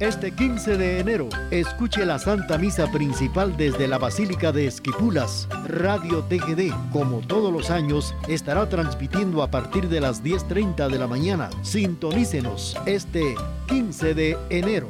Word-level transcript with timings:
Este 0.00 0.32
15 0.32 0.78
de 0.78 0.98
enero, 0.98 1.28
escuche 1.50 2.06
la 2.06 2.18
Santa 2.18 2.56
Misa 2.56 2.90
Principal 2.90 3.54
desde 3.58 3.86
la 3.86 3.98
Basílica 3.98 4.50
de 4.50 4.66
Esquipulas. 4.66 5.46
Radio 5.66 6.22
TGD, 6.22 6.72
como 6.90 7.18
todos 7.18 7.52
los 7.52 7.68
años, 7.68 8.14
estará 8.26 8.66
transmitiendo 8.66 9.42
a 9.42 9.50
partir 9.50 9.90
de 9.90 10.00
las 10.00 10.24
10.30 10.24 10.88
de 10.88 10.98
la 10.98 11.06
mañana. 11.06 11.50
Sintonícenos 11.60 12.78
este 12.86 13.34
15 13.68 14.14
de 14.14 14.38
enero. 14.48 14.88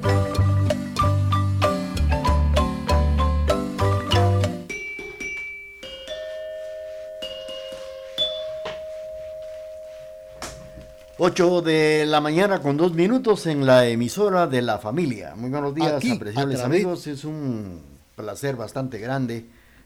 8 11.23 11.61
de 11.61 12.07
la 12.07 12.23
mañana 12.23 12.63
con 12.63 12.79
dos 12.79 12.95
minutos 12.95 13.45
en 13.45 13.67
la 13.67 13.87
emisora 13.87 14.47
de 14.47 14.63
la 14.63 14.79
familia. 14.79 15.35
Muy 15.37 15.51
buenos 15.51 15.75
días, 15.75 16.03
apreciables 16.03 16.61
amigos. 16.61 17.07
Es 17.07 17.25
un 17.27 17.83
placer 18.17 18.57
bastante 18.57 18.99
grande 18.99 19.45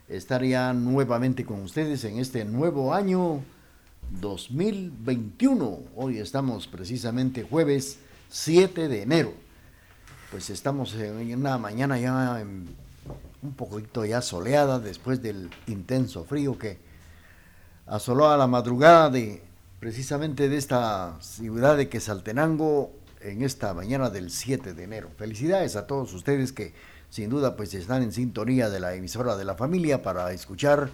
estar 0.09 0.45
ya 0.45 0.73
nuevamente 0.73 1.45
con 1.45 1.61
ustedes 1.63 2.05
en 2.05 2.21
este 2.21 2.45
nuevo 2.45 2.95
año 2.95 3.41
2021. 4.21 5.79
Hoy 5.97 6.19
estamos 6.19 6.69
precisamente 6.69 7.43
jueves 7.43 7.99
7 8.29 8.87
de 8.87 9.03
enero. 9.03 9.33
Pues 10.31 10.51
estamos 10.51 10.95
en 10.95 11.37
una 11.37 11.59
mañana 11.59 11.99
ya 11.99 12.45
un 13.43 13.55
poquito 13.55 14.05
ya 14.05 14.23
soleada 14.23 14.79
después 14.79 15.21
del 15.21 15.51
intenso 15.67 16.23
frío 16.23 16.57
que 16.57 16.79
asoló 17.87 18.29
a 18.29 18.37
la 18.37 18.47
madrugada 18.47 19.11
de 19.11 19.43
precisamente 19.81 20.49
de 20.49 20.57
esta 20.57 21.17
ciudad 21.21 21.77
de 21.77 21.89
Quesaltenango 21.89 22.93
en 23.21 23.43
esta 23.43 23.75
mañana 23.75 24.11
del 24.11 24.31
7 24.31 24.75
de 24.75 24.85
enero. 24.85 25.11
Felicidades 25.17 25.77
a 25.77 25.87
todos 25.87 26.13
ustedes 26.15 26.53
que 26.53 26.75
sin 27.11 27.31
duda 27.31 27.57
pues 27.57 27.75
están 27.75 28.03
en 28.03 28.13
sintonía 28.13 28.71
de 28.71 28.81
la 28.81 28.95
emisora 28.95 29.37
de 29.37 29.45
la 29.45 29.55
familia 29.55 30.03
para 30.03 30.33
escuchar 30.33 30.91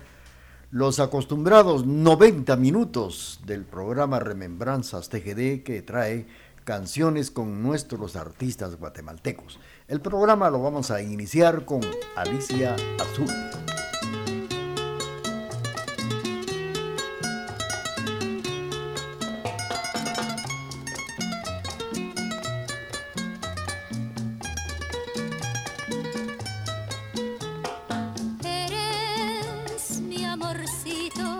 los 0.71 1.01
acostumbrados 1.01 1.87
90 1.87 2.57
minutos 2.57 3.41
del 3.45 3.65
programa 3.65 4.21
Remembranzas 4.21 5.09
TGD 5.09 5.65
que 5.65 5.83
trae 5.85 6.27
canciones 6.65 7.31
con 7.31 7.63
nuestros 7.63 8.15
artistas 8.15 8.77
guatemaltecos. 8.77 9.59
El 9.89 10.01
programa 10.01 10.51
lo 10.51 10.63
vamos 10.63 10.91
a 10.91 11.03
iniciar 11.03 11.65
con 11.65 11.81
Alicia 12.15 12.77
Azul. 13.01 13.27
amorcito, 30.51 31.39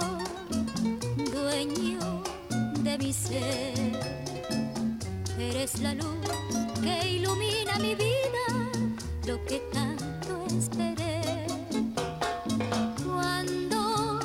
dueño 1.33 2.23
de 2.81 2.99
mi 2.99 3.13
ser. 3.13 3.75
Eres 5.39 5.81
la 5.81 5.95
luz 5.95 6.29
que 6.83 7.17
ilumina 7.17 7.77
mi 7.81 7.95
vida, 7.95 8.47
lo 9.27 9.45
que 9.45 9.59
tanto 9.73 10.47
esperé. 10.57 11.47
Cuando 13.05 14.21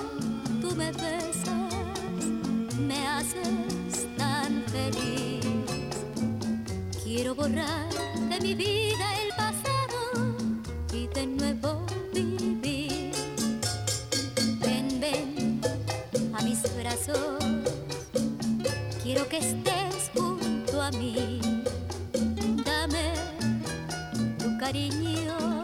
tú 0.61 0.75
me 0.75 0.91
besas, 0.91 1.73
me 2.79 3.07
haces 3.07 4.07
tan 4.17 4.63
feliz. 4.67 5.45
Quiero 7.03 7.33
borrar 7.33 7.89
de 8.29 8.39
mi 8.39 8.53
vida 8.53 9.14
que 19.35 19.47
estés 19.47 20.11
junto 20.15 20.81
a 20.81 20.91
mí. 20.91 21.39
Dame 22.65 23.13
tu 24.37 24.57
cariño 24.57 25.61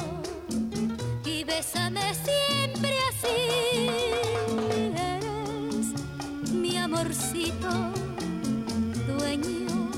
y 1.25 1.43
bésame 1.43 2.01
siempre 2.13 2.93
así. 3.09 3.87
Eres 4.75 5.85
mi 6.53 6.77
amorcito, 6.77 7.69
dueño 9.07 9.91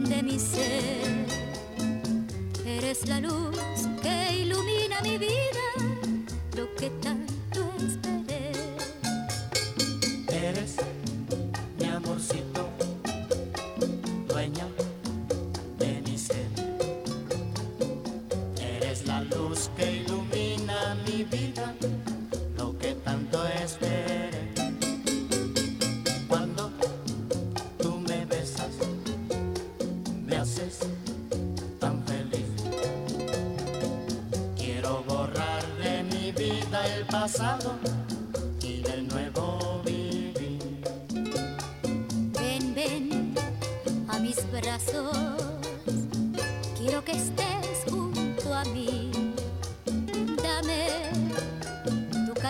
de 0.00 0.22
mi 0.22 0.38
ser. 0.38 1.26
Eres 2.66 3.08
la 3.08 3.20
luz 3.20 3.56
que 4.02 4.42
ilumina 4.42 5.00
mi 5.02 5.18
vida, 5.18 5.66
lo 6.56 6.74
que 6.74 6.90
tan 7.02 7.17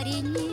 cariño. 0.08 0.47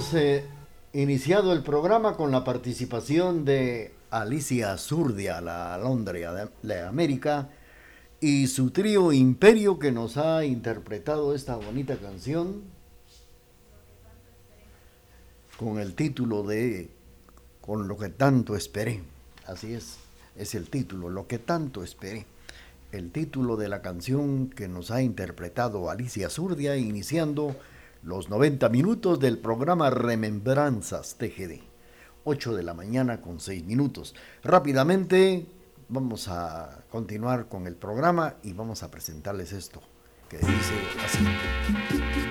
Hemos 0.00 0.14
eh, 0.14 0.46
iniciado 0.94 1.52
el 1.52 1.62
programa 1.62 2.16
con 2.16 2.30
la 2.30 2.42
participación 2.42 3.44
de 3.44 3.92
Alicia 4.10 4.78
Zurdia, 4.78 5.42
la 5.42 5.76
Londres 5.76 6.26
de 6.62 6.80
América, 6.80 7.50
y 8.18 8.46
su 8.46 8.70
trío 8.70 9.12
Imperio 9.12 9.78
que 9.78 9.92
nos 9.92 10.16
ha 10.16 10.46
interpretado 10.46 11.34
esta 11.34 11.56
bonita 11.56 11.96
canción 11.96 12.62
con 15.58 15.78
el 15.78 15.94
título 15.94 16.44
de 16.44 16.88
Con 17.60 17.86
lo 17.86 17.98
que 17.98 18.08
tanto 18.08 18.56
esperé. 18.56 19.02
Así 19.44 19.74
es, 19.74 19.98
es 20.34 20.54
el 20.54 20.70
título, 20.70 21.10
Lo 21.10 21.26
que 21.26 21.38
tanto 21.38 21.84
esperé. 21.84 22.24
El 22.90 23.10
título 23.10 23.58
de 23.58 23.68
la 23.68 23.82
canción 23.82 24.48
que 24.48 24.66
nos 24.66 24.90
ha 24.90 25.02
interpretado 25.02 25.90
Alicia 25.90 26.30
Zurdia, 26.30 26.76
iniciando 26.78 27.54
los 28.02 28.30
90 28.30 28.68
minutos 28.68 29.20
del 29.20 29.38
programa 29.38 29.90
Remembranzas 29.90 31.16
TGD. 31.16 31.60
8 32.24 32.54
de 32.54 32.62
la 32.62 32.74
mañana 32.74 33.20
con 33.20 33.40
6 33.40 33.64
minutos. 33.64 34.14
Rápidamente 34.42 35.46
vamos 35.88 36.28
a 36.28 36.84
continuar 36.90 37.48
con 37.48 37.66
el 37.66 37.76
programa 37.76 38.34
y 38.42 38.52
vamos 38.52 38.82
a 38.82 38.90
presentarles 38.90 39.52
esto 39.52 39.82
que 40.28 40.38
dice 40.38 40.74
así. 41.04 42.29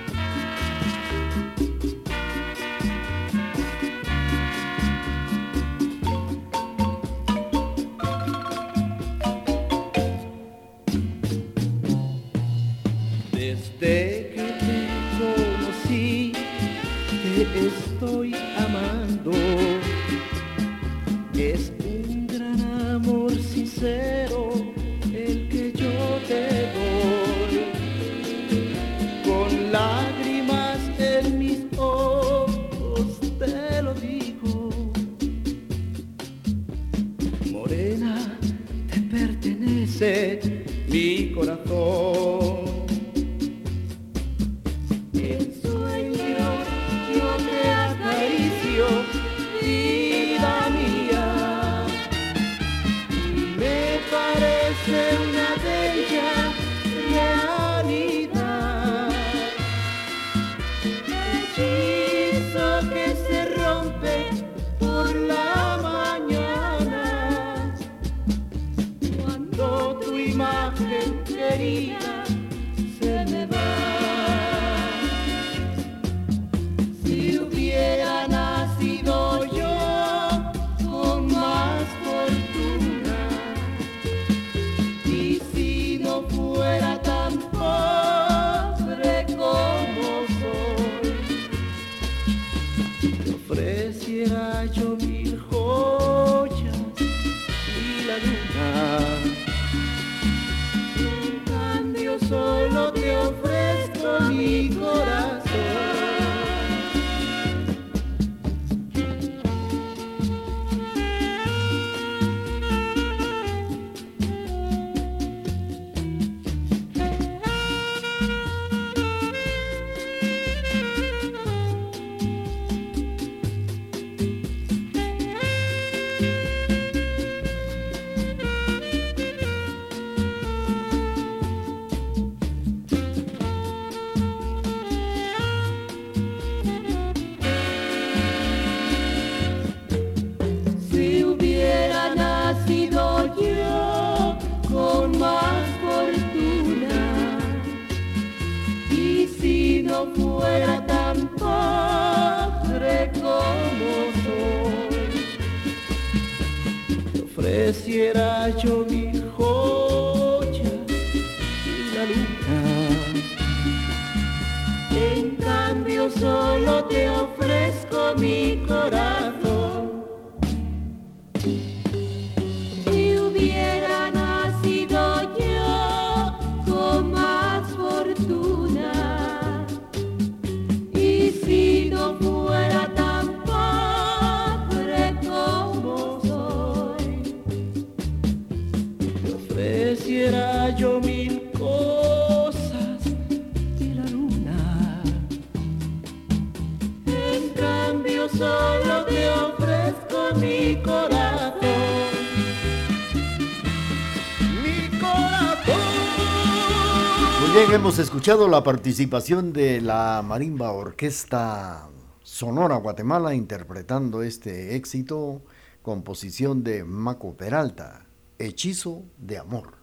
Escuchado 208.19 208.49
la 208.49 208.63
participación 208.63 209.53
de 209.53 209.79
la 209.79 210.21
Marimba 210.21 210.73
Orquesta 210.73 211.87
Sonora 212.21 212.75
Guatemala 212.75 213.33
interpretando 213.33 214.23
este 214.23 214.75
éxito, 214.75 215.41
composición 215.81 216.61
de 216.61 216.83
Maco 216.83 217.37
Peralta, 217.37 218.07
Hechizo 218.37 219.03
de 219.19 219.37
Amor. 219.37 219.75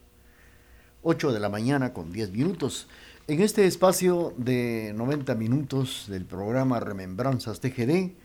8 1.03 1.33
de 1.33 1.41
la 1.41 1.49
mañana 1.49 1.95
con 1.95 2.13
10 2.13 2.33
minutos. 2.33 2.89
En 3.27 3.41
este 3.41 3.67
espacio 3.67 4.35
de 4.37 4.93
90 4.95 5.35
minutos 5.35 6.05
del 6.07 6.27
programa 6.27 6.79
Remembranzas 6.79 7.61
TGD, 7.61 8.17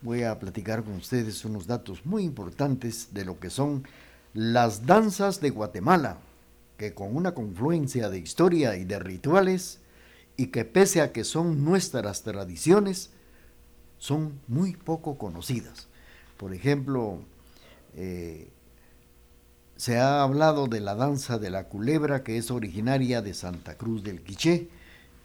voy 0.00 0.22
a 0.22 0.38
platicar 0.38 0.84
con 0.84 0.94
ustedes 0.94 1.44
unos 1.44 1.66
datos 1.66 2.06
muy 2.06 2.22
importantes 2.24 3.12
de 3.12 3.26
lo 3.26 3.38
que 3.38 3.50
son 3.50 3.86
las 4.32 4.86
danzas 4.86 5.42
de 5.42 5.50
Guatemala 5.50 6.16
que 6.80 6.94
con 6.94 7.14
una 7.14 7.34
confluencia 7.34 8.08
de 8.08 8.18
historia 8.18 8.74
y 8.74 8.86
de 8.86 8.98
rituales, 8.98 9.80
y 10.38 10.46
que 10.46 10.64
pese 10.64 11.02
a 11.02 11.12
que 11.12 11.24
son 11.24 11.62
nuestras 11.62 12.22
tradiciones, 12.22 13.10
son 13.98 14.40
muy 14.48 14.72
poco 14.76 15.18
conocidas. 15.18 15.88
Por 16.38 16.54
ejemplo, 16.54 17.18
eh, 17.96 18.48
se 19.76 19.98
ha 19.98 20.22
hablado 20.22 20.68
de 20.68 20.80
la 20.80 20.94
danza 20.94 21.38
de 21.38 21.50
la 21.50 21.64
culebra 21.64 22.24
que 22.24 22.38
es 22.38 22.50
originaria 22.50 23.20
de 23.20 23.34
Santa 23.34 23.76
Cruz 23.76 24.02
del 24.02 24.22
Quiché 24.22 24.70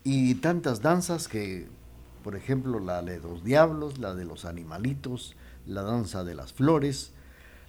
y 0.04 0.36
tantas 0.36 0.82
danzas 0.82 1.30
que, 1.30 1.70
por 2.22 2.36
ejemplo, 2.36 2.82
la 2.82 3.02
de 3.02 3.20
los 3.20 3.46
diablos, 3.46 3.98
la 3.98 4.14
de 4.14 4.26
los 4.26 4.44
animalitos, 4.44 5.38
la 5.66 5.84
danza 5.84 6.26
de 6.26 6.36
las 6.36 6.52
flores, 6.52 7.14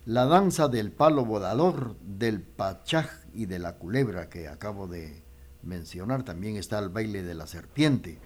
la 0.07 0.25
danza 0.25 0.69
del 0.69 0.93
palo 0.93 1.25
bodador, 1.25 1.97
del 2.01 2.41
pachaj 2.41 3.09
y 3.35 3.47
de 3.47 3.59
la 3.59 3.75
culebra 3.75 4.29
que 4.29 4.47
acabo 4.47 4.87
de 4.87 5.25
mencionar. 5.65 6.23
También 6.23 6.57
está 6.57 6.79
el 6.79 6.91
baile 6.91 7.25
de 7.25 7.35
la 7.35 7.49
serpiente, 7.49 8.21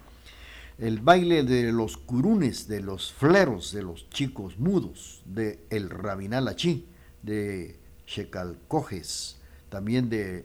el 0.77 1.01
baile 1.01 1.43
de 1.43 1.73
los 1.73 1.97
curunes, 1.97 2.69
de 2.69 2.83
los 2.83 3.13
fleros, 3.13 3.73
de 3.73 3.83
los 3.83 4.11
chicos 4.11 4.59
mudos, 4.59 5.23
de 5.25 5.65
el 5.71 5.89
rabinalachí, 5.89 6.87
de 7.23 7.81
Checalcojes, 8.05 9.39
también 9.71 10.11
de 10.11 10.45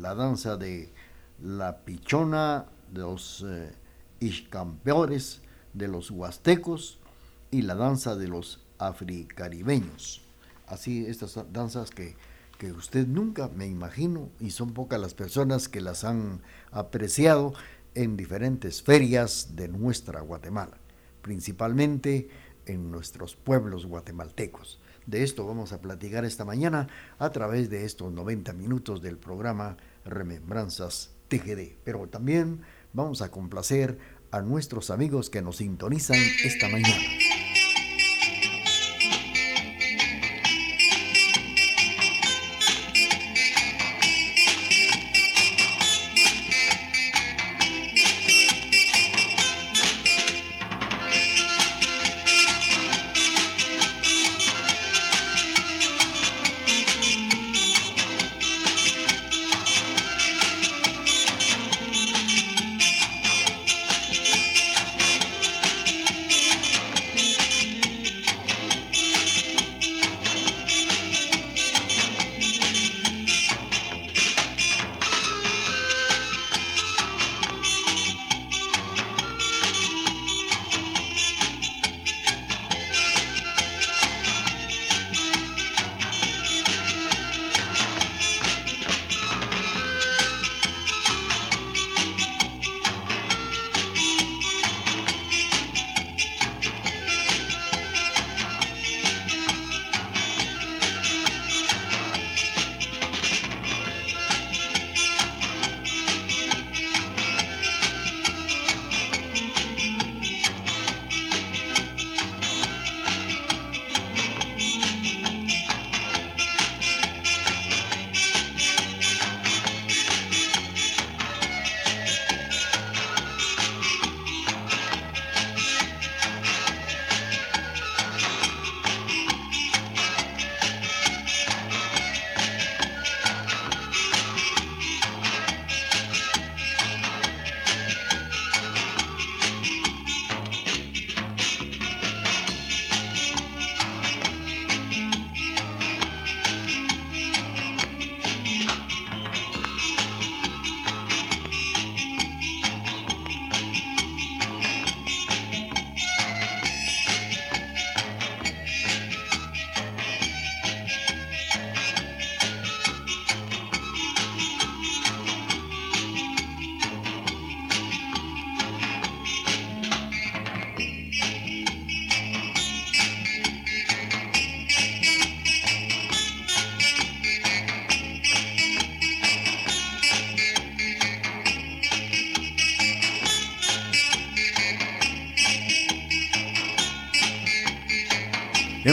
la 0.00 0.14
danza 0.14 0.56
de 0.56 0.90
la 1.42 1.84
pichona, 1.84 2.64
de 2.90 3.00
los 3.00 3.44
eh, 3.46 3.72
iscampeores, 4.20 5.42
de 5.74 5.88
los 5.88 6.10
huastecos 6.10 6.98
y 7.50 7.60
la 7.60 7.74
danza 7.74 8.16
de 8.16 8.28
los 8.28 8.64
africaribeños 8.78 10.21
así 10.72 11.06
estas 11.06 11.38
danzas 11.52 11.90
que, 11.90 12.16
que 12.58 12.72
usted 12.72 13.06
nunca 13.06 13.48
me 13.48 13.66
imagino 13.66 14.30
y 14.40 14.50
son 14.50 14.72
pocas 14.72 15.00
las 15.00 15.14
personas 15.14 15.68
que 15.68 15.80
las 15.80 16.04
han 16.04 16.40
apreciado 16.70 17.54
en 17.94 18.16
diferentes 18.16 18.82
ferias 18.82 19.54
de 19.54 19.68
nuestra 19.68 20.20
Guatemala, 20.20 20.78
principalmente 21.20 22.28
en 22.66 22.90
nuestros 22.90 23.36
pueblos 23.36 23.86
guatemaltecos. 23.86 24.80
De 25.06 25.24
esto 25.24 25.46
vamos 25.46 25.72
a 25.72 25.80
platicar 25.80 26.24
esta 26.24 26.44
mañana 26.44 26.88
a 27.18 27.30
través 27.30 27.68
de 27.70 27.84
estos 27.84 28.12
90 28.12 28.52
minutos 28.52 29.02
del 29.02 29.18
programa 29.18 29.76
Remembranzas 30.04 31.10
TGD. 31.28 31.76
Pero 31.84 32.06
también 32.08 32.60
vamos 32.92 33.20
a 33.20 33.30
complacer 33.30 33.98
a 34.30 34.40
nuestros 34.40 34.90
amigos 34.90 35.28
que 35.28 35.42
nos 35.42 35.56
sintonizan 35.56 36.18
esta 36.44 36.68
mañana. 36.68 37.21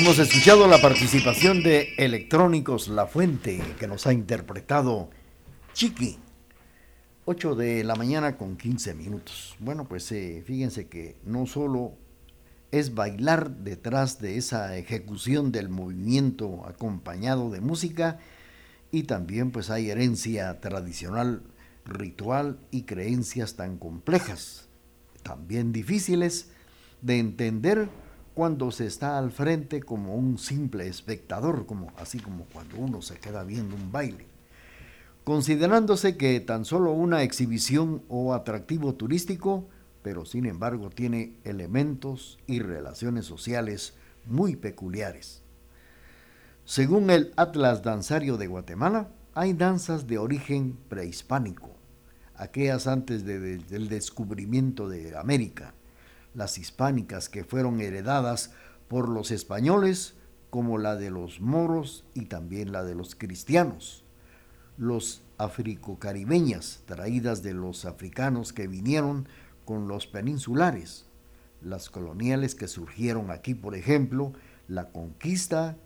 Hemos 0.10 0.28
escuchado 0.28 0.68
la 0.68 0.82
participación 0.82 1.62
de 1.62 1.94
Electrónicos 1.96 2.88
La 2.88 3.06
Fuente, 3.06 3.62
que 3.80 3.88
nos 3.88 4.08
ha 4.08 4.12
interpretado 4.12 5.12
Chiqui. 5.74 6.18
8 7.26 7.54
de 7.54 7.84
la 7.84 7.94
mañana 7.94 8.36
con 8.36 8.58
15 8.58 8.96
minutos. 8.96 9.56
Bueno, 9.60 9.88
pues 9.88 10.12
eh, 10.12 10.42
fíjense 10.44 10.88
que 10.88 11.18
no 11.26 11.46
solo 11.46 11.94
es 12.72 12.96
bailar 12.96 13.52
detrás 13.58 14.20
de 14.20 14.38
esa 14.38 14.76
ejecución 14.78 15.52
del 15.52 15.70
movimiento 15.70 16.66
acompañado 16.66 17.52
de 17.52 17.62
música, 17.62 18.18
y 18.90 19.04
también 19.04 19.52
pues 19.52 19.70
hay 19.70 19.92
herencia 19.92 20.60
tradicional, 20.60 21.44
ritual 21.86 22.58
y 22.72 22.82
creencias 22.82 23.58
tan 23.58 23.78
complejas, 23.78 24.70
también 25.22 25.72
difíciles 25.72 26.50
de 27.04 27.20
entender 27.20 27.90
cuando 28.40 28.72
se 28.72 28.86
está 28.86 29.18
al 29.18 29.32
frente 29.34 29.84
como 29.84 30.16
un 30.16 30.38
simple 30.38 30.88
espectador, 30.88 31.66
como, 31.66 31.92
así 31.98 32.22
como 32.22 32.46
cuando 32.46 32.78
uno 32.78 33.02
se 33.02 33.20
queda 33.20 33.44
viendo 33.44 33.76
un 33.76 33.92
baile. 33.92 34.28
Considerándose 35.26 36.16
que 36.16 36.40
tan 36.40 36.64
solo 36.64 36.94
una 36.94 37.22
exhibición 37.24 38.02
o 38.08 38.34
atractivo 38.34 38.96
turístico, 38.96 39.68
pero 40.04 40.26
sin 40.26 40.46
embargo 40.46 40.90
tiene 40.90 41.36
elementos 41.44 42.40
y 42.48 42.60
relaciones 42.60 43.26
sociales 43.26 43.96
muy 44.26 44.56
peculiares. 44.56 45.42
Según 46.64 47.10
el 47.10 47.34
Atlas 47.36 47.84
Danzario 47.84 48.38
de 48.38 48.48
Guatemala, 48.48 49.10
hay 49.34 49.52
danzas 49.52 50.08
de 50.08 50.18
origen 50.18 50.78
prehispánico, 50.88 51.72
aquellas 52.36 52.88
antes 52.88 53.26
del 53.26 53.90
descubrimiento 53.90 54.88
de 54.88 55.18
América, 55.18 55.74
las 56.34 56.58
hispánicas 56.58 57.30
que 57.30 57.44
fueron 57.44 57.82
heredadas 57.82 58.52
por 58.88 59.10
los 59.10 59.32
españoles, 59.32 60.16
como 60.50 60.78
la 60.78 60.96
de 60.96 61.12
los 61.12 61.42
moros 61.42 62.06
y 62.14 62.26
también 62.26 62.72
la 62.72 62.84
de 62.84 62.96
los 62.96 63.16
cristianos, 63.16 64.04
los 64.78 65.22
africo-caribeñas 65.38 66.82
traídas 66.86 67.44
de 67.44 67.54
los 67.54 67.86
africanos 67.86 68.52
que 68.52 68.68
vinieron 68.68 69.28
con 69.66 69.88
los 69.88 70.08
peninsulares, 70.08 71.06
las 71.62 71.90
coloniales 71.90 72.56
que 72.56 72.68
surgieron 72.68 73.30
aquí, 73.32 73.54
por 73.54 73.76
ejemplo, 73.76 74.34
la 74.68 74.92
conquista 74.92 75.78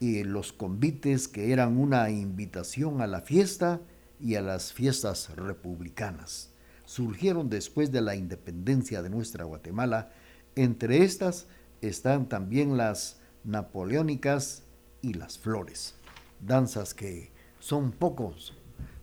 y 0.00 0.24
los 0.24 0.52
convites 0.52 1.28
que 1.28 1.52
eran 1.52 1.78
una 1.78 2.10
invitación 2.10 3.00
a 3.00 3.06
la 3.06 3.20
fiesta 3.20 3.80
y 4.20 4.34
a 4.34 4.42
las 4.42 4.72
fiestas 4.72 5.30
republicanas 5.36 6.53
surgieron 6.84 7.48
después 7.50 7.92
de 7.92 8.00
la 8.00 8.16
independencia 8.16 9.02
de 9.02 9.10
nuestra 9.10 9.44
Guatemala. 9.44 10.10
Entre 10.54 11.02
estas 11.04 11.46
están 11.80 12.28
también 12.28 12.76
las 12.76 13.18
napoleónicas 13.44 14.62
y 15.02 15.14
las 15.14 15.38
flores, 15.38 15.94
danzas 16.40 16.94
que 16.94 17.30
son 17.60 17.92
pocos 17.92 18.54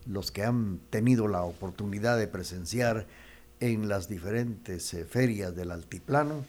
los 0.06 0.32
que 0.32 0.44
han 0.44 0.80
tenido 0.90 1.28
la 1.28 1.44
oportunidad 1.44 2.18
de 2.18 2.28
presenciar 2.28 3.08
en 3.60 3.88
las 3.88 4.10
diferentes 4.10 4.94
eh, 4.94 5.06
ferias 5.06 5.56
del 5.56 5.72
altiplano, 5.72 6.44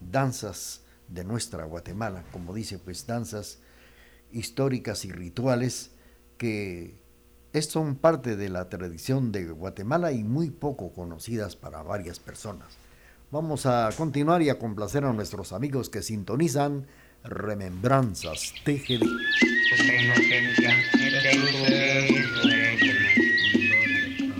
danzas 0.00 0.82
de 1.06 1.24
nuestra 1.24 1.64
Guatemala, 1.64 2.24
como 2.32 2.52
dice, 2.52 2.78
pues 2.78 3.06
danzas 3.06 3.60
históricas 4.32 5.04
y 5.04 5.12
rituales 5.12 5.92
que 6.36 7.00
son 7.60 7.96
parte 7.96 8.36
de 8.36 8.48
la 8.48 8.68
tradición 8.68 9.32
de 9.32 9.46
Guatemala 9.46 10.12
y 10.12 10.22
muy 10.22 10.50
poco 10.50 10.92
conocidas 10.92 11.56
para 11.56 11.82
varias 11.82 12.20
personas. 12.20 12.78
Vamos 13.30 13.66
a 13.66 13.90
continuar 13.96 14.42
y 14.42 14.48
a 14.48 14.58
complacer 14.58 15.04
a 15.04 15.12
nuestros 15.12 15.52
amigos 15.52 15.90
que 15.90 16.02
sintonizan 16.02 16.86
Remembranzas 17.24 18.54
TGD. 18.64 19.04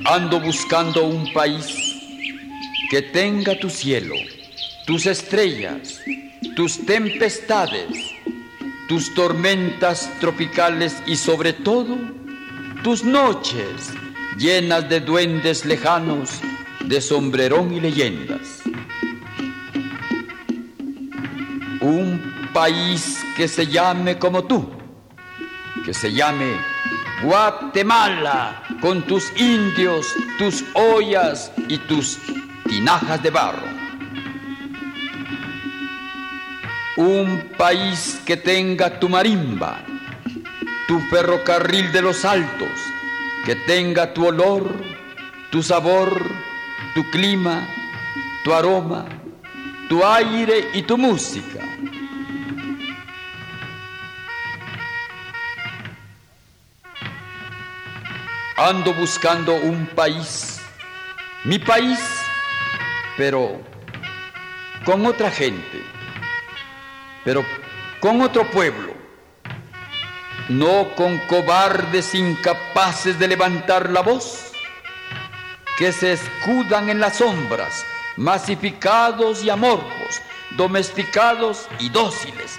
Ando 0.06 0.40
buscando 0.40 1.06
un 1.06 1.30
país 1.34 1.66
que 2.90 3.02
tenga 3.02 3.58
tu 3.58 3.68
cielo, 3.68 4.14
tus 4.86 5.04
estrellas, 5.04 6.00
tus 6.56 6.86
tempestades, 6.86 7.90
tus 8.88 9.12
tormentas 9.12 10.10
tropicales 10.18 10.96
y 11.06 11.16
sobre 11.16 11.52
todo 11.52 12.17
tus 12.82 13.04
noches 13.04 13.92
llenas 14.36 14.88
de 14.88 15.00
duendes 15.00 15.64
lejanos, 15.64 16.40
de 16.84 17.00
sombrerón 17.00 17.74
y 17.74 17.80
leyendas. 17.80 18.62
Un 21.80 22.50
país 22.52 23.24
que 23.36 23.48
se 23.48 23.66
llame 23.66 24.18
como 24.18 24.44
tú, 24.44 24.68
que 25.84 25.92
se 25.92 26.12
llame 26.12 26.56
Guatemala, 27.22 28.62
con 28.80 29.02
tus 29.02 29.24
indios, 29.36 30.06
tus 30.38 30.64
ollas 30.74 31.52
y 31.68 31.78
tus 31.78 32.18
tinajas 32.68 33.22
de 33.22 33.30
barro. 33.30 33.66
Un 36.96 37.50
país 37.56 38.20
que 38.24 38.36
tenga 38.36 38.98
tu 38.98 39.08
marimba, 39.08 39.84
tu 40.88 40.98
ferrocarril 41.00 41.92
de 41.92 42.00
los 42.00 42.24
altos, 42.24 42.70
que 43.44 43.54
tenga 43.54 44.14
tu 44.14 44.26
olor, 44.26 44.74
tu 45.50 45.62
sabor, 45.62 46.10
tu 46.94 47.04
clima, 47.10 47.68
tu 48.42 48.54
aroma, 48.54 49.04
tu 49.90 50.02
aire 50.02 50.70
y 50.72 50.80
tu 50.82 50.96
música. 50.96 51.60
Ando 58.56 58.94
buscando 58.94 59.54
un 59.56 59.86
país, 59.88 60.58
mi 61.44 61.58
país, 61.58 62.00
pero 63.18 63.60
con 64.86 65.04
otra 65.04 65.30
gente, 65.30 65.82
pero 67.26 67.44
con 68.00 68.22
otro 68.22 68.50
pueblo 68.50 68.97
no 70.48 70.94
con 70.94 71.18
cobardes 71.26 72.14
incapaces 72.14 73.18
de 73.18 73.28
levantar 73.28 73.90
la 73.90 74.00
voz, 74.00 74.52
que 75.76 75.92
se 75.92 76.14
escudan 76.14 76.88
en 76.88 77.00
las 77.00 77.18
sombras, 77.18 77.84
masificados 78.16 79.44
y 79.44 79.50
amorfos, 79.50 80.20
domesticados 80.56 81.68
y 81.78 81.90
dóciles, 81.90 82.58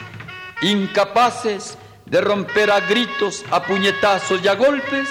incapaces 0.61 1.77
de 2.05 2.21
romper 2.21 2.71
a 2.71 2.79
gritos, 2.81 3.43
a 3.51 3.63
puñetazos 3.63 4.41
y 4.43 4.47
a 4.47 4.55
golpes 4.55 5.07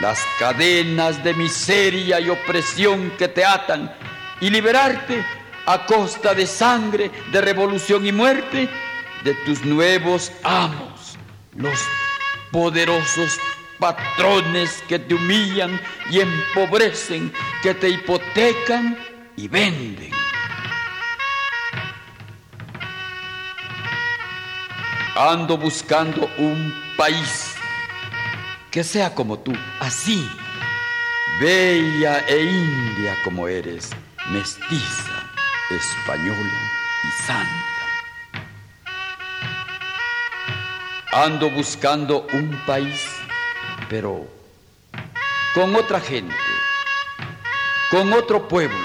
las 0.00 0.18
cadenas 0.38 1.22
de 1.22 1.34
miseria 1.34 2.20
y 2.20 2.28
opresión 2.28 3.12
que 3.16 3.28
te 3.28 3.44
atan 3.44 3.94
y 4.40 4.50
liberarte 4.50 5.24
a 5.66 5.86
costa 5.86 6.34
de 6.34 6.46
sangre, 6.46 7.10
de 7.30 7.40
revolución 7.40 8.04
y 8.04 8.12
muerte 8.12 8.68
de 9.24 9.34
tus 9.46 9.64
nuevos 9.64 10.30
amos, 10.42 11.16
los 11.56 11.80
poderosos 12.52 13.40
patrones 13.78 14.82
que 14.86 14.98
te 14.98 15.14
humillan 15.14 15.80
y 16.10 16.20
empobrecen, 16.20 17.32
que 17.62 17.74
te 17.74 17.88
hipotecan 17.88 18.96
y 19.36 19.48
venden. 19.48 20.12
Ando 25.16 25.56
buscando 25.56 26.28
un 26.38 26.74
país 26.96 27.54
que 28.70 28.84
sea 28.84 29.14
como 29.14 29.38
tú, 29.38 29.52
así, 29.80 30.28
bella 31.40 32.18
e 32.28 32.42
india 32.42 33.16
como 33.24 33.48
eres, 33.48 33.90
mestiza, 34.30 35.30
española 35.70 36.52
y 37.04 37.22
santa. 37.26 37.73
Ando 41.14 41.48
buscando 41.48 42.26
un 42.32 42.60
país, 42.66 43.06
pero 43.88 44.26
con 45.54 45.76
otra 45.76 46.00
gente, 46.00 46.34
con 47.88 48.12
otro 48.12 48.48
pueblo, 48.48 48.76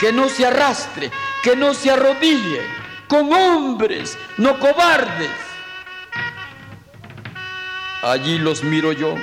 que 0.00 0.12
no 0.12 0.28
se 0.28 0.46
arrastre, 0.46 1.12
que 1.44 1.54
no 1.54 1.74
se 1.74 1.92
arrodille, 1.92 2.60
con 3.06 3.32
hombres, 3.32 4.18
no 4.36 4.58
cobardes. 4.58 5.30
Allí 8.02 8.38
los 8.38 8.64
miro 8.64 8.90
yo, 8.90 9.14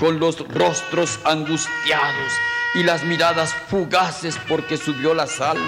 con 0.00 0.18
los 0.18 0.40
rostros 0.48 1.20
angustiados 1.24 2.32
y 2.74 2.82
las 2.82 3.04
miradas 3.04 3.54
fugaces 3.68 4.36
porque 4.48 4.76
subió 4.76 5.14
la 5.14 5.28
sal, 5.28 5.58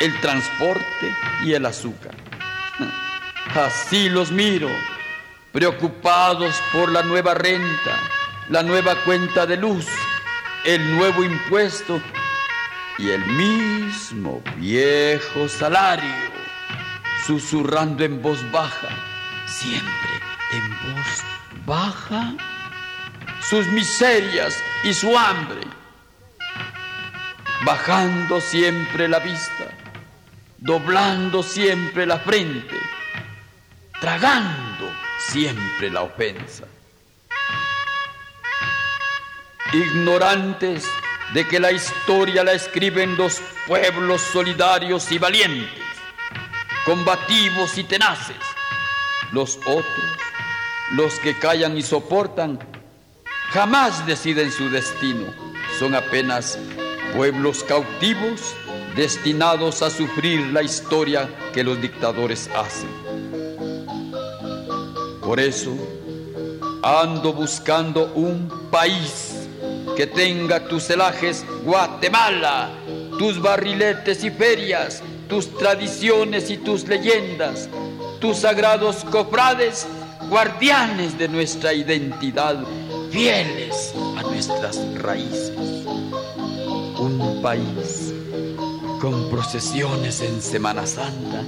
el 0.00 0.20
transporte 0.20 1.14
y 1.44 1.52
el 1.52 1.66
azúcar. 1.66 2.16
Así 3.54 4.08
los 4.08 4.30
miro, 4.30 4.70
preocupados 5.50 6.54
por 6.72 6.90
la 6.90 7.02
nueva 7.02 7.34
renta, 7.34 7.98
la 8.48 8.62
nueva 8.62 8.94
cuenta 9.04 9.44
de 9.44 9.56
luz, 9.56 9.86
el 10.64 10.96
nuevo 10.96 11.24
impuesto 11.24 12.00
y 12.98 13.10
el 13.10 13.26
mismo 13.26 14.40
viejo 14.56 15.48
salario. 15.48 16.30
susurrando 17.26 18.04
en 18.04 18.22
voz 18.22 18.38
baja, 18.50 18.88
siempre 19.46 20.10
en 20.52 20.70
voz 20.94 21.24
baja, 21.66 22.34
sus 23.40 23.66
miserias 23.66 24.54
y 24.84 24.94
su 24.94 25.16
hambre, 25.16 25.60
bajando 27.64 28.40
siempre 28.40 29.06
la 29.06 29.18
vista, 29.18 29.66
doblando 30.58 31.42
siempre 31.42 32.06
la 32.06 32.18
frente, 32.18 32.76
tragando 34.00 34.90
siempre 35.18 35.90
la 35.90 36.02
ofensa. 36.02 36.64
Ignorantes 39.72 40.88
de 41.34 41.46
que 41.46 41.60
la 41.60 41.70
historia 41.70 42.42
la 42.42 42.52
escriben 42.52 43.16
los 43.16 43.40
pueblos 43.68 44.20
solidarios 44.20 45.12
y 45.12 45.18
valientes, 45.18 45.84
combativos 46.84 47.78
y 47.78 47.84
tenaces. 47.84 48.36
Los 49.30 49.58
otros, 49.58 50.18
los 50.92 51.14
que 51.20 51.38
callan 51.38 51.76
y 51.76 51.82
soportan, 51.82 52.58
jamás 53.50 54.04
deciden 54.06 54.50
su 54.50 54.68
destino. 54.70 55.32
Son 55.78 55.94
apenas 55.94 56.58
pueblos 57.14 57.62
cautivos 57.62 58.56
destinados 58.96 59.82
a 59.82 59.90
sufrir 59.90 60.48
la 60.48 60.62
historia 60.62 61.28
que 61.52 61.62
los 61.62 61.80
dictadores 61.80 62.50
hacen. 62.56 63.09
Por 65.30 65.38
eso 65.38 65.70
ando 66.82 67.32
buscando 67.32 68.12
un 68.16 68.48
país 68.68 69.46
que 69.96 70.08
tenga 70.08 70.66
tus 70.66 70.82
celajes 70.82 71.44
Guatemala, 71.62 72.70
tus 73.16 73.40
barriletes 73.40 74.24
y 74.24 74.30
ferias, 74.32 75.04
tus 75.28 75.56
tradiciones 75.56 76.50
y 76.50 76.56
tus 76.56 76.88
leyendas, 76.88 77.68
tus 78.20 78.38
sagrados 78.38 79.04
cofrades, 79.04 79.86
guardianes 80.28 81.16
de 81.16 81.28
nuestra 81.28 81.74
identidad, 81.74 82.64
fieles 83.12 83.94
a 84.18 84.22
nuestras 84.24 84.80
raíces. 84.96 85.86
Un 86.98 87.38
país 87.40 88.12
con 89.00 89.30
procesiones 89.30 90.22
en 90.22 90.42
Semana 90.42 90.84
Santa 90.88 91.44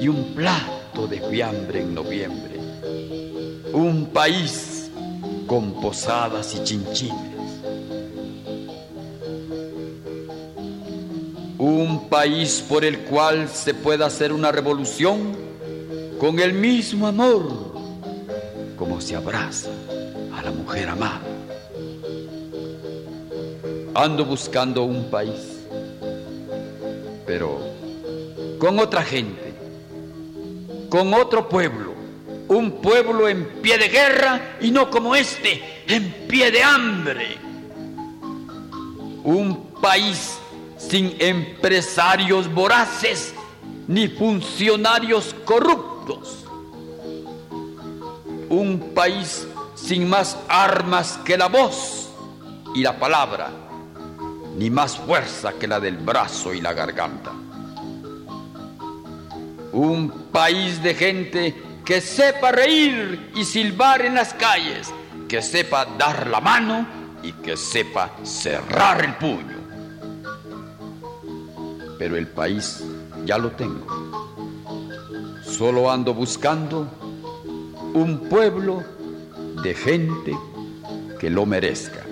y 0.00 0.08
un 0.08 0.34
plato 0.34 1.06
de 1.06 1.20
fiambre 1.20 1.82
en 1.82 1.94
noviembre. 1.94 2.55
Un 3.76 4.06
país 4.06 4.90
con 5.46 5.80
posadas 5.80 6.54
y 6.54 6.64
chinchines 6.64 7.36
un 11.58 12.08
país 12.08 12.64
por 12.68 12.84
el 12.84 13.00
cual 13.00 13.48
se 13.48 13.74
pueda 13.74 14.06
hacer 14.06 14.32
una 14.32 14.52
revolución 14.52 15.36
con 16.18 16.38
el 16.38 16.52
mismo 16.52 17.06
amor 17.06 17.76
como 18.76 19.00
se 19.00 19.16
abraza 19.16 19.70
a 20.34 20.42
la 20.42 20.50
mujer 20.50 20.88
amada. 20.88 21.22
Ando 23.94 24.24
buscando 24.24 24.84
un 24.84 25.10
país, 25.10 25.66
pero 27.26 27.58
con 28.58 28.78
otra 28.78 29.02
gente, 29.02 29.54
con 30.90 31.14
otro 31.14 31.48
pueblo, 31.48 31.95
un 32.48 32.80
pueblo 32.80 33.28
en 33.28 33.44
pie 33.60 33.78
de 33.78 33.88
guerra 33.88 34.56
y 34.60 34.70
no 34.70 34.90
como 34.90 35.14
este, 35.14 35.84
en 35.88 36.12
pie 36.28 36.50
de 36.50 36.62
hambre. 36.62 37.38
Un 39.24 39.72
país 39.80 40.38
sin 40.76 41.16
empresarios 41.18 42.52
voraces 42.52 43.34
ni 43.88 44.08
funcionarios 44.08 45.34
corruptos. 45.44 46.44
Un 48.48 48.92
país 48.94 49.46
sin 49.74 50.08
más 50.08 50.38
armas 50.48 51.18
que 51.24 51.36
la 51.36 51.48
voz 51.48 52.10
y 52.74 52.82
la 52.82 52.98
palabra, 52.98 53.50
ni 54.56 54.70
más 54.70 54.96
fuerza 54.96 55.52
que 55.54 55.66
la 55.66 55.80
del 55.80 55.96
brazo 55.96 56.54
y 56.54 56.60
la 56.60 56.72
garganta. 56.72 57.32
Un 59.72 60.10
país 60.32 60.82
de 60.82 60.94
gente 60.94 61.65
que 61.86 62.02
sepa 62.02 62.52
reír 62.52 63.30
y 63.34 63.44
silbar 63.44 64.02
en 64.02 64.14
las 64.14 64.34
calles, 64.34 64.92
que 65.28 65.40
sepa 65.40 65.86
dar 65.96 66.26
la 66.26 66.40
mano 66.40 66.86
y 67.22 67.32
que 67.32 67.56
sepa 67.56 68.10
cerrar 68.24 69.02
el 69.02 69.14
puño 69.14 69.56
pero 71.98 72.16
el 72.16 72.26
país 72.26 72.84
ya 73.24 73.38
lo 73.38 73.52
tengo. 73.52 73.86
Solo 75.44 75.90
ando 75.90 76.14
buscando 76.14 76.88
un 77.94 78.28
pueblo 78.28 78.82
de 79.62 79.74
gente 79.74 80.36
que 81.18 81.30
lo 81.30 81.46
merezca. 81.46 82.04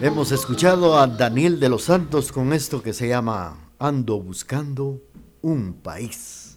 Hemos 0.00 0.30
escuchado 0.30 0.98
a 0.98 1.06
Daniel 1.06 1.58
de 1.58 1.68
los 1.68 1.84
Santos 1.84 2.30
con 2.30 2.52
esto 2.52 2.82
que 2.82 2.92
se 2.92 3.08
llama 3.08 3.65
Ando 3.78 4.22
buscando 4.22 5.02
un 5.42 5.74
país. 5.74 6.56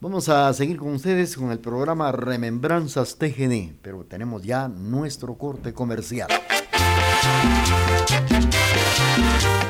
Vamos 0.00 0.28
a 0.28 0.52
seguir 0.54 0.76
con 0.76 0.94
ustedes 0.94 1.36
con 1.36 1.50
el 1.50 1.58
programa 1.58 2.12
Remembranzas 2.12 3.16
TGD, 3.18 3.72
pero 3.82 4.04
tenemos 4.04 4.42
ya 4.42 4.68
nuestro 4.68 5.34
corte 5.36 5.74
comercial. 5.74 6.28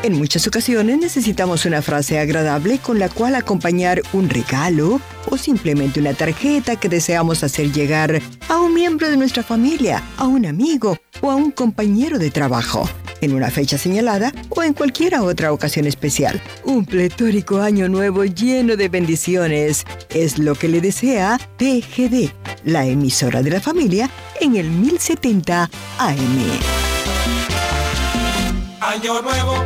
En 0.02 0.18
muchas 0.18 0.46
ocasiones 0.46 0.98
necesitamos 0.98 1.64
una 1.64 1.80
frase 1.80 2.18
agradable 2.18 2.78
con 2.78 2.98
la 2.98 3.08
cual 3.08 3.36
acompañar 3.36 4.02
un 4.12 4.28
regalo 4.28 5.00
o 5.30 5.38
simplemente 5.38 5.98
una 5.98 6.12
tarjeta 6.12 6.76
que 6.76 6.90
deseamos 6.90 7.42
hacer 7.42 7.72
llegar 7.72 8.20
a 8.48 8.60
un 8.60 8.74
miembro 8.74 9.08
de 9.08 9.16
nuestra 9.16 9.42
familia, 9.42 10.02
a 10.18 10.26
un 10.26 10.44
amigo 10.44 10.98
o 11.22 11.30
a 11.30 11.36
un 11.36 11.50
compañero 11.52 12.18
de 12.18 12.30
trabajo, 12.30 12.88
en 13.20 13.34
una 13.34 13.50
fecha 13.50 13.78
señalada 13.78 14.32
o 14.48 14.62
en 14.62 14.74
cualquier 14.74 15.16
otra 15.16 15.52
ocasión 15.52 15.86
especial. 15.86 16.40
Un 16.64 16.84
pletórico 16.84 17.60
año 17.60 17.88
nuevo 17.88 18.24
lleno 18.24 18.76
de 18.76 18.88
bendiciones 18.88 19.84
es 20.14 20.38
lo 20.38 20.54
que 20.54 20.68
le 20.68 20.80
desea 20.80 21.38
TGD, 21.56 22.30
la 22.64 22.86
emisora 22.86 23.42
de 23.42 23.50
la 23.50 23.60
familia, 23.60 24.10
en 24.40 24.56
el 24.56 24.70
1070 24.70 25.70
AM. 25.98 26.18
Año 28.80 29.22
nuevo, 29.22 29.64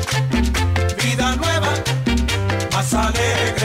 vida 1.02 1.36
nueva, 1.36 1.68
más 2.72 2.94
alegre 2.94 3.63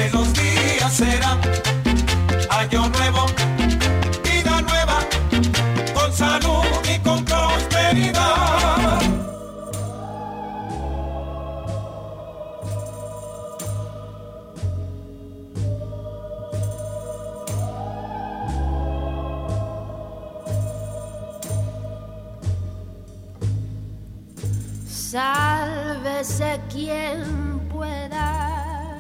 Sálvese 25.12 26.62
quien 26.72 27.68
pueda 27.68 28.96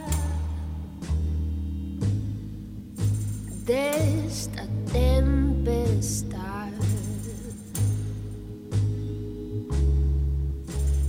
de 3.63 4.25
esta 4.25 4.65
tempestad. 4.91 6.71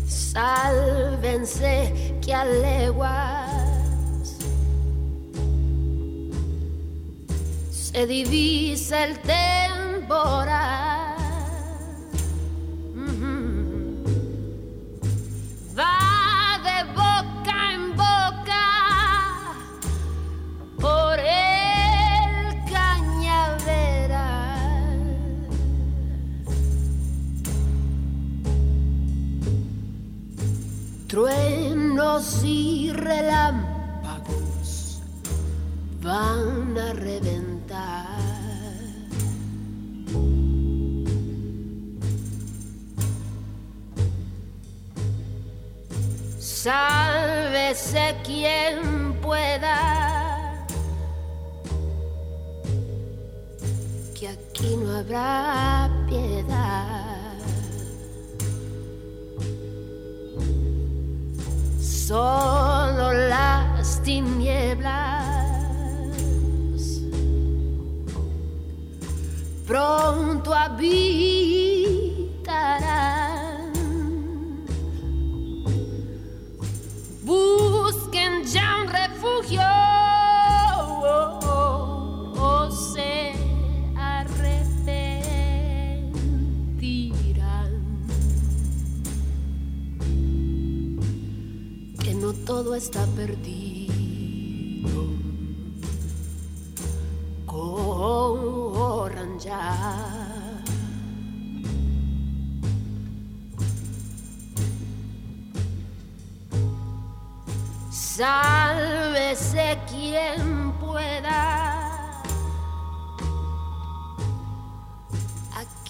Sálvense 0.07 1.95
que 2.21 2.35
a 2.35 2.45
leguas 2.45 4.37
se 7.71 8.07
divisa 8.07 9.05
el 9.05 9.19
temporal. 9.21 11.20
Sálvese 47.81 48.15
quien 48.25 49.15
pueda, 49.23 49.80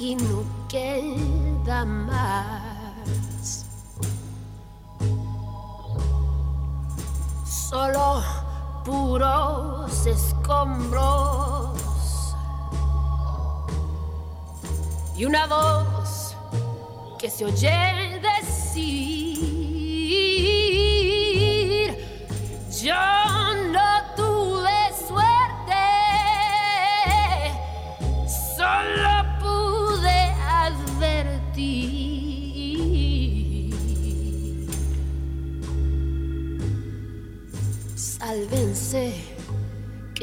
Aquí 0.01 0.17
no 0.17 0.43
queda 0.67 1.85
más. 1.85 3.67
Solo 7.45 8.23
puros 8.83 10.07
escombros 10.07 11.79
y 15.19 15.27
una 15.27 15.47
voz 15.47 16.35
que 17.19 17.29
se 17.29 17.45
oye 17.45 18.23
decir, 18.23 19.20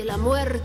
la 0.08 0.18
muerte 0.18 0.56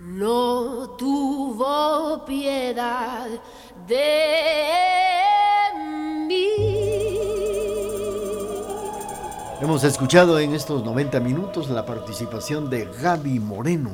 no 0.00 0.90
tuvo 0.98 2.24
piedad 2.24 3.28
de 3.86 4.32
mí. 6.26 6.48
Hemos 9.60 9.84
escuchado 9.84 10.40
en 10.40 10.54
estos 10.56 10.84
90 10.84 11.20
minutos 11.20 11.70
la 11.70 11.86
participación 11.86 12.68
de 12.68 12.86
Gaby 13.00 13.38
Moreno 13.38 13.92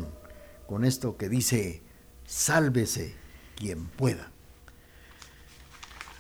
con 0.66 0.86
esto 0.86 1.18
que 1.18 1.28
dice, 1.28 1.82
sálvese 2.24 3.14
quien 3.54 3.84
pueda. 3.88 4.30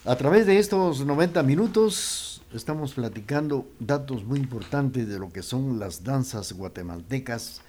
A 0.04 0.16
través 0.16 0.46
de 0.46 0.58
estos 0.58 1.00
90 1.00 1.42
minutos 1.42 2.35
estamos 2.56 2.94
platicando 2.94 3.68
datos 3.78 4.24
muy 4.24 4.38
importantes 4.38 5.06
de 5.08 5.18
lo 5.18 5.30
que 5.32 5.42
son 5.42 5.78
las 5.78 6.04
danzas 6.04 6.52
guatemaltecas 6.52 7.60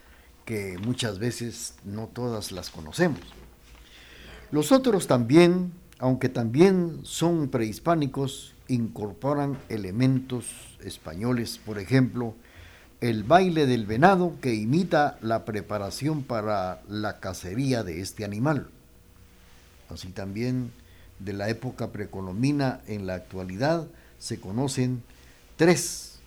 que 0.45 0.77
muchas 0.77 1.19
veces 1.19 1.73
no 1.83 2.07
todas 2.07 2.51
las 2.51 2.69
conocemos. 2.69 3.19
Los 4.49 4.71
otros 4.71 5.07
también, 5.07 5.73
aunque 5.99 6.29
también 6.29 7.01
son 7.03 7.49
prehispánicos, 7.49 8.53
incorporan 8.69 9.57
elementos 9.67 10.45
españoles, 10.81 11.59
por 11.65 11.79
ejemplo, 11.79 12.33
el 13.01 13.23
baile 13.23 13.65
del 13.65 13.85
venado 13.85 14.35
que 14.41 14.55
imita 14.55 15.17
la 15.21 15.43
preparación 15.43 16.23
para 16.23 16.81
la 16.87 17.19
cacería 17.19 17.83
de 17.83 17.99
este 17.99 18.23
animal. 18.23 18.69
Así 19.89 20.09
también 20.09 20.71
de 21.19 21.33
la 21.33 21.49
época 21.49 21.91
precolombina 21.91 22.81
en 22.87 23.05
la 23.05 23.15
actualidad 23.15 23.87
se 24.19 24.39
conocen 24.39 25.03
tres, 25.55 26.19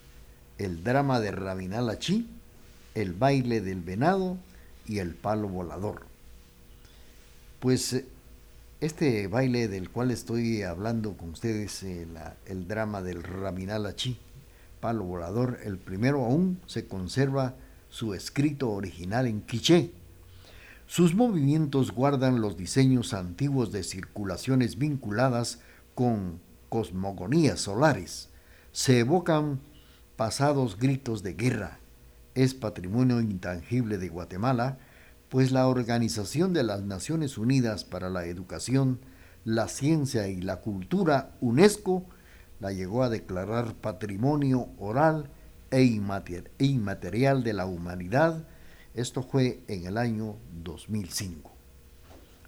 el 0.59 0.85
drama 0.85 1.20
de 1.20 1.31
Rabinal 1.31 1.90
Achí, 1.90 2.29
el 2.94 3.12
baile 3.12 3.61
del 3.61 3.81
venado 3.81 4.37
y 4.87 4.98
el 4.98 5.14
palo 5.14 5.48
volador. 5.48 6.07
Pues 7.61 7.92
eh, 7.92 8.07
este 8.81 9.26
baile 9.26 9.68
del 9.68 9.90
cual 9.90 10.11
estoy 10.11 10.62
hablando 10.62 11.16
con 11.16 11.31
ustedes, 11.31 11.83
eh, 11.83 12.07
el 12.46 12.66
drama 12.66 13.03
del 13.03 13.22
Raminal 13.22 13.94
palo 14.81 15.05
volador, 15.05 15.59
el 15.64 15.76
primero 15.76 16.24
aún 16.24 16.59
se 16.66 16.87
conserva 16.87 17.55
su 17.90 18.14
escrito 18.14 18.70
original 18.70 19.26
en 19.26 19.42
quiché. 19.42 19.92
Sus 20.87 21.14
movimientos 21.14 21.92
guardan 21.92 22.40
los 22.40 22.57
diseños 22.57 23.12
antiguos 23.12 23.70
de 23.70 23.85
circulaciones 23.85 24.79
vinculadas 24.79 25.61
con 25.94 26.40
cosmogonías 26.70 27.61
solares. 27.61 28.30
Se 28.72 29.00
evocan 29.00 29.61
pasados 30.16 30.78
gritos 30.78 31.22
de 31.22 31.35
guerra, 31.35 31.80
es 32.35 32.54
patrimonio 32.54 33.20
intangible 33.20 33.98
de 33.98 34.09
Guatemala, 34.09 34.78
pues 35.28 35.52
la 35.52 35.66
Organización 35.66 36.54
de 36.54 36.62
las 36.62 36.83
Naciones 36.83 37.37
Unidas 37.37 37.85
para 37.85 38.09
la 38.09 38.24
Educación, 38.24 39.00
la 39.44 39.68
Ciencia 39.68 40.28
y 40.28 40.40
la 40.40 40.56
Cultura, 40.61 41.33
UNESCO, 41.40 42.04
la 42.61 42.72
llegó 42.72 43.02
a 43.02 43.09
declarar 43.09 43.74
patrimonio 43.74 44.68
oral 44.78 45.30
e, 45.70 45.78
e 45.78 46.64
inmaterial 46.64 47.42
de 47.42 47.52
la 47.52 47.66
humanidad. 47.66 48.44
Esto 48.94 49.22
fue 49.22 49.62
en 49.66 49.87
el 49.87 49.96
año 49.96 50.37
2005. 50.62 51.50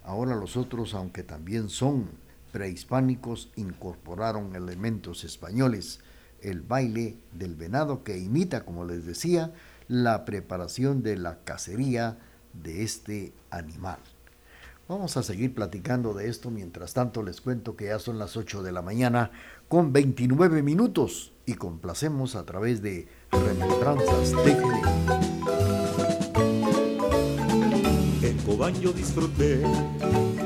Ahora 0.03 0.35
los 0.35 0.57
otros, 0.57 0.93
aunque 0.93 1.23
también 1.23 1.69
son 1.69 2.22
prehispánicos, 2.53 3.51
incorporaron 3.57 4.55
elementos 4.55 5.25
españoles. 5.25 5.99
El 6.39 6.61
baile 6.61 7.17
del 7.33 7.55
venado 7.55 8.03
que 8.03 8.19
imita, 8.19 8.63
como 8.63 8.85
les 8.85 9.05
decía, 9.05 9.51
la 9.89 10.23
preparación 10.23 11.03
de 11.03 11.17
la 11.17 11.43
cacería 11.43 12.19
de 12.53 12.83
este 12.83 13.33
animal. 13.49 13.97
Vamos 14.87 15.17
a 15.17 15.23
seguir 15.23 15.55
platicando 15.55 16.13
de 16.13 16.29
esto, 16.29 16.51
mientras 16.51 16.93
tanto 16.93 17.23
les 17.23 17.41
cuento 17.41 17.75
que 17.75 17.85
ya 17.85 17.99
son 17.99 18.19
las 18.19 18.37
8 18.37 18.61
de 18.63 18.71
la 18.71 18.81
mañana 18.81 19.31
con 19.67 19.91
29 19.91 20.61
minutos 20.61 21.33
y 21.45 21.55
complacemos 21.55 22.35
a 22.35 22.45
través 22.45 22.81
de 22.81 23.07
Remembranzas 23.31 24.31
de 24.45 25.62
En 28.53 28.59
Cobán 28.59 28.81
yo 28.81 28.93
disfruté 28.93 29.63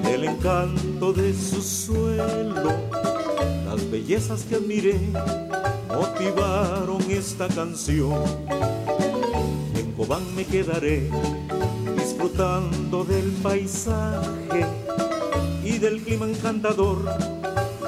del 0.02 0.24
encanto 0.24 1.12
de 1.12 1.34
su 1.34 1.62
suelo, 1.62 2.72
las 3.66 3.92
bellezas 3.92 4.44
que 4.44 4.56
admiré 4.56 4.98
motivaron 5.90 7.02
esta 7.12 7.50
canción. 7.50 8.24
Cobán 9.98 10.24
me 10.38 10.46
quedaré 10.46 11.10
disfrutando 11.98 13.04
del 13.04 13.30
paisaje 13.44 14.66
y 15.66 15.78
del 15.78 16.02
clima 16.02 16.28
encantador 16.28 17.04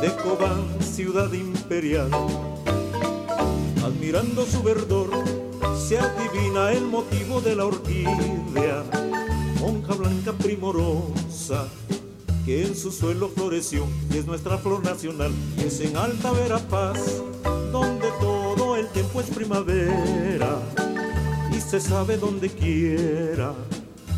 de 0.02 0.12
Cobán, 0.22 0.66
ciudad 0.82 1.32
imperial. 1.32 2.12
Admirando 3.86 4.46
su 4.46 4.62
verdor, 4.64 5.12
se 5.78 5.98
adivina 5.98 6.74
el 6.74 6.84
motivo 6.84 7.40
de 7.40 7.56
la 7.56 7.66
orquídea, 7.68 8.84
monja 9.60 9.94
blanca 9.94 10.34
primorosa, 10.34 11.68
que 12.46 12.66
en 12.66 12.76
su 12.76 12.92
suelo 12.92 13.30
floreció 13.30 13.86
y 14.12 14.18
es 14.18 14.26
nuestra 14.26 14.58
flor 14.58 14.84
nacional, 14.84 15.32
y 15.58 15.68
es 15.68 15.80
en 15.82 15.98
Alta 15.98 16.32
Verapaz, 16.32 17.22
donde 17.72 18.08
todo 18.20 18.76
el 18.76 18.88
tiempo 18.90 19.22
es 19.22 19.28
primavera 19.28 20.60
se 21.70 21.80
sabe 21.80 22.18
donde 22.18 22.50
quiera 22.50 23.54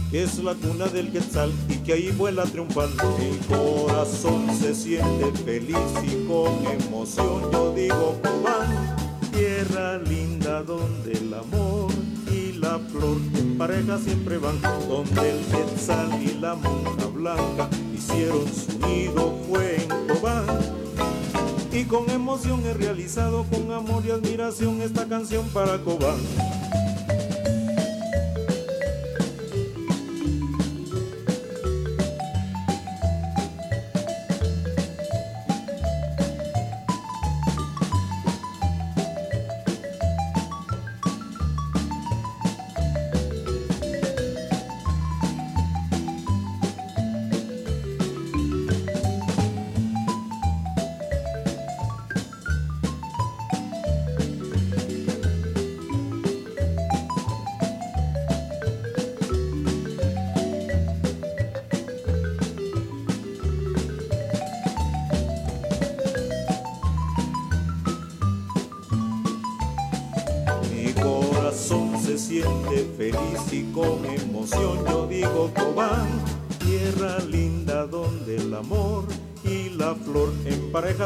que 0.09 0.23
es 0.23 0.41
la 0.41 0.53
cuna 0.55 0.87
del 0.87 1.11
Quetzal 1.11 1.51
y 1.67 1.75
que 1.79 1.93
ahí 1.93 2.11
vuela 2.11 2.43
triunfal. 2.43 2.89
Mi 3.19 3.37
corazón 3.53 4.47
se 4.57 4.73
siente 4.73 5.31
feliz 5.43 5.75
y 6.01 6.25
con 6.27 6.65
emoción 6.65 7.51
yo 7.51 7.73
digo 7.73 8.17
Cobán, 8.23 8.95
tierra 9.33 9.97
linda 9.97 10.63
donde 10.63 11.11
el 11.11 11.33
amor 11.33 11.90
y 11.90 11.90
flor 12.91 13.17
en 13.35 13.57
pareja 13.57 13.97
siempre 13.97 14.37
van, 14.37 14.61
donde 14.87 15.31
el 15.31 15.45
Quetzal 15.45 16.21
y 16.21 16.39
la 16.39 16.55
monja 16.55 17.05
blanca 17.13 17.69
hicieron 17.93 18.45
su 18.47 18.79
nido 18.87 19.37
fue 19.47 19.83
en 19.83 20.07
Cobán. 20.07 20.45
Y 21.71 21.85
con 21.85 22.09
emoción 22.09 22.61
he 22.65 22.73
realizado 22.73 23.45
con 23.45 23.71
amor 23.71 24.03
y 24.05 24.11
admiración 24.11 24.81
esta 24.81 25.07
canción 25.07 25.47
para 25.49 25.79
Cobán. 25.79 26.60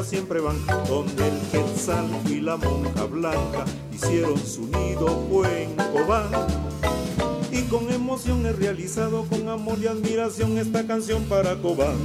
Siempre 0.06 0.40
van 0.40 0.58
donde 0.88 1.28
el 1.28 1.40
quetzal 1.52 2.06
y 2.28 2.40
la 2.40 2.58
monja 2.58 3.06
blanca 3.06 3.66
hicieron 3.92 4.38
su 4.38 4.68
nido 4.68 5.26
fue 5.30 5.64
en 5.64 5.76
Cobán. 5.76 6.30
Y 7.52 7.64
con 7.64 7.92
emoción 7.92 8.46
he 8.46 8.52
realizado 8.52 9.26
con 9.26 9.50
amor 9.50 9.80
y 9.80 9.88
admiración 9.88 10.58
esta 10.58 10.86
canción 10.86 11.24
para 11.24 11.56
Cobán. 11.62 11.98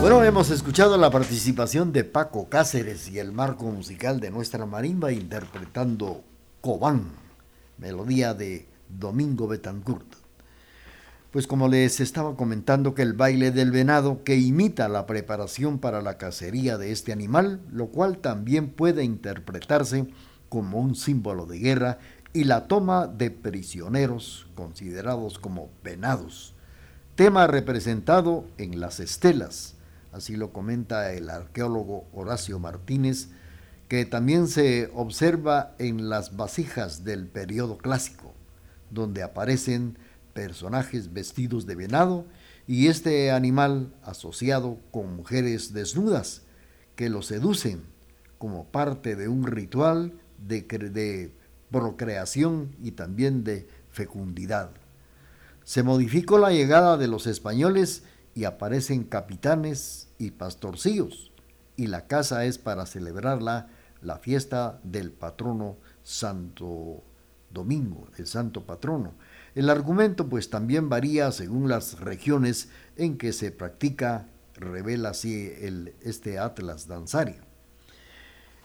Bueno, 0.00 0.22
hemos 0.24 0.50
escuchado 0.50 0.96
la 0.96 1.10
participación 1.10 1.92
de 1.92 2.04
Paco 2.04 2.48
Cáceres 2.48 3.08
y 3.08 3.18
el 3.18 3.32
marco 3.32 3.64
musical 3.66 4.20
de 4.20 4.30
nuestra 4.30 4.66
marimba 4.66 5.12
interpretando 5.12 6.22
Cobán, 6.60 7.10
melodía 7.78 8.34
de 8.34 8.66
Domingo 8.88 9.46
Betancourt. 9.46 10.15
Pues 11.36 11.46
como 11.46 11.68
les 11.68 12.00
estaba 12.00 12.34
comentando 12.34 12.94
que 12.94 13.02
el 13.02 13.12
baile 13.12 13.50
del 13.50 13.70
venado 13.70 14.24
que 14.24 14.36
imita 14.36 14.88
la 14.88 15.04
preparación 15.04 15.78
para 15.78 16.00
la 16.00 16.16
cacería 16.16 16.78
de 16.78 16.92
este 16.92 17.12
animal, 17.12 17.60
lo 17.70 17.88
cual 17.88 18.16
también 18.16 18.70
puede 18.70 19.04
interpretarse 19.04 20.06
como 20.48 20.80
un 20.80 20.94
símbolo 20.94 21.44
de 21.44 21.58
guerra 21.58 21.98
y 22.32 22.44
la 22.44 22.68
toma 22.68 23.06
de 23.06 23.30
prisioneros 23.30 24.46
considerados 24.54 25.38
como 25.38 25.68
venados, 25.84 26.54
tema 27.16 27.46
representado 27.46 28.46
en 28.56 28.80
las 28.80 28.98
estelas, 28.98 29.74
así 30.12 30.36
lo 30.36 30.54
comenta 30.54 31.12
el 31.12 31.28
arqueólogo 31.28 32.06
Horacio 32.14 32.58
Martínez, 32.58 33.28
que 33.88 34.06
también 34.06 34.48
se 34.48 34.90
observa 34.94 35.74
en 35.78 36.08
las 36.08 36.34
vasijas 36.34 37.04
del 37.04 37.26
periodo 37.26 37.76
clásico, 37.76 38.32
donde 38.90 39.22
aparecen 39.22 39.98
personajes 40.36 41.14
vestidos 41.14 41.64
de 41.64 41.74
venado 41.74 42.26
y 42.66 42.88
este 42.88 43.30
animal 43.30 43.94
asociado 44.02 44.78
con 44.90 45.16
mujeres 45.16 45.72
desnudas 45.72 46.42
que 46.94 47.08
lo 47.08 47.22
seducen 47.22 47.84
como 48.36 48.66
parte 48.66 49.16
de 49.16 49.28
un 49.28 49.46
ritual 49.46 50.12
de, 50.36 51.32
procreación 51.70 52.76
y 52.82 52.90
también 52.90 53.44
de 53.44 53.66
fecundidad. 53.90 54.70
Se 55.64 55.82
modificó 55.82 56.38
la 56.38 56.50
llegada 56.50 56.98
de 56.98 57.08
los 57.08 57.26
españoles 57.26 58.04
y 58.34 58.44
aparecen 58.44 59.04
capitanes 59.04 60.08
y 60.18 60.32
pastorcillos, 60.32 61.32
y 61.76 61.86
la 61.86 62.06
casa 62.06 62.44
es 62.44 62.58
para 62.58 62.84
celebrarla 62.84 63.68
la 64.02 64.18
fiesta 64.18 64.80
del 64.84 65.12
patrono 65.12 65.78
Santo 66.02 67.02
Domingo, 67.50 68.06
el 68.18 68.26
santo 68.26 68.64
patrono, 68.64 69.14
el 69.56 69.70
argumento 69.70 70.28
pues 70.28 70.50
también 70.50 70.90
varía 70.90 71.32
según 71.32 71.68
las 71.68 71.98
regiones 71.98 72.68
en 72.96 73.16
que 73.16 73.32
se 73.32 73.50
practica, 73.50 74.28
revela 74.54 75.08
así 75.10 75.50
este 76.02 76.38
atlas 76.38 76.86
danzario. 76.86 77.40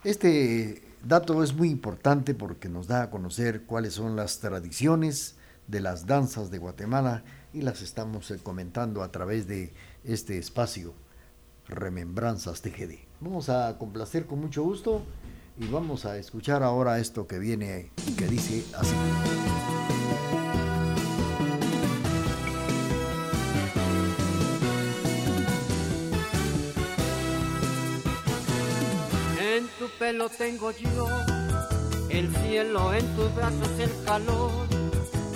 Este 0.03 0.83
dato 1.01 1.43
es 1.43 1.53
muy 1.53 1.69
importante 1.69 2.35
porque 2.35 2.67
nos 2.67 2.87
da 2.87 3.03
a 3.03 3.09
conocer 3.09 3.63
cuáles 3.63 3.93
son 3.93 4.17
las 4.17 4.39
tradiciones 4.39 5.35
de 5.67 5.79
las 5.79 6.07
danzas 6.07 6.51
de 6.51 6.57
Guatemala 6.57 7.23
y 7.53 7.61
las 7.61 7.81
estamos 7.81 8.29
eh, 8.29 8.39
comentando 8.43 9.01
a 9.01 9.13
través 9.13 9.47
de 9.47 9.73
este 10.03 10.37
espacio 10.37 10.93
Remembranzas 11.69 12.61
TGD. 12.61 12.95
Vamos 13.21 13.47
a 13.47 13.77
complacer 13.77 14.25
con 14.25 14.41
mucho 14.41 14.61
gusto 14.63 15.03
y 15.57 15.67
vamos 15.67 16.05
a 16.05 16.17
escuchar 16.17 16.63
ahora 16.63 16.99
esto 16.99 17.27
que 17.27 17.39
viene 17.39 17.91
que 18.17 18.27
dice 18.27 18.65
así. 18.77 18.95
Pelo 30.11 30.27
tengo 30.27 30.71
yo, 30.71 31.07
el 32.09 32.35
cielo 32.35 32.93
en 32.93 33.15
tus 33.15 33.33
brazos, 33.33 33.69
el 33.79 33.91
calor 34.03 34.51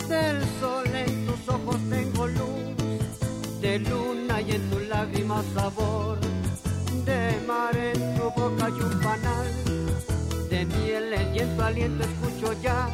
del 0.10 0.44
sol 0.60 0.86
en 0.94 1.26
tus 1.26 1.48
ojos 1.48 1.78
tengo 1.90 2.28
luz, 2.28 3.62
de 3.62 3.80
luna 3.80 4.42
y 4.42 4.52
en 4.52 4.70
tus 4.70 4.82
lágrimas 4.90 5.46
sabor, 5.54 6.20
de 7.06 7.40
mar 7.48 7.74
en 7.78 8.16
tu 8.18 8.24
boca 8.24 8.68
y 8.68 8.82
un 8.82 9.00
panal, 9.00 9.48
de 10.50 10.66
miel 10.66 11.14
y 11.34 11.40
en 11.40 11.56
tu 11.56 11.62
aliento 11.64 12.04
escucho 12.04 12.62
ya. 12.62 12.90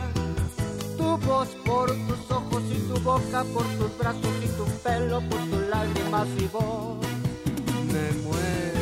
Tu 0.98 1.18
voz 1.26 1.48
por 1.66 1.88
tus 1.90 2.30
ojos 2.30 2.64
y 2.70 2.80
tu 2.90 3.00
boca, 3.00 3.44
por 3.56 3.66
tus 3.80 3.98
brazos 3.98 4.36
y 4.46 4.48
tu 4.50 4.66
pelo, 4.84 5.20
por 5.30 5.40
tus 5.50 5.68
lágrimas 5.68 6.28
y 6.38 6.46
voz, 6.46 7.00
me 7.92 8.12
muero. 8.22 8.81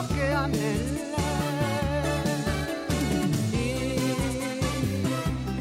Lo 0.00 0.08
que 0.14 0.34
anhelé. 0.34 0.76
Y 3.52 4.06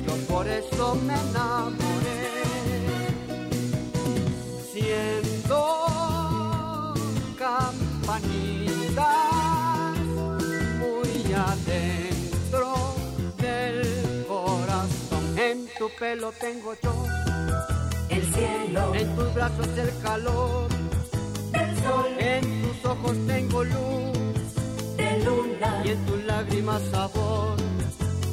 yo 0.05 0.15
por 0.27 0.47
eso 0.47 0.95
me 0.95 1.13
enamoré. 1.13 2.33
Siendo 4.71 5.59
campanitas 7.37 8.37
muy 10.79 11.33
adentro 11.33 12.67
del 13.37 14.25
corazón. 14.27 15.23
En 15.37 15.67
tu 15.77 15.89
pelo 15.97 16.31
tengo 16.39 16.73
yo 16.83 16.93
el 18.09 18.23
cielo, 18.33 18.95
en 18.95 19.15
tus 19.15 19.33
brazos 19.33 19.67
el 19.77 19.91
calor 20.01 20.69
en 22.19 22.61
tus 22.61 22.85
ojos 22.85 23.15
tengo 23.27 23.63
luz 23.63 24.28
de 25.09 25.23
luna 25.25 25.81
y 25.83 25.89
en 25.89 26.05
tus 26.05 26.23
lágrimas 26.25 26.81
sabor 26.91 27.57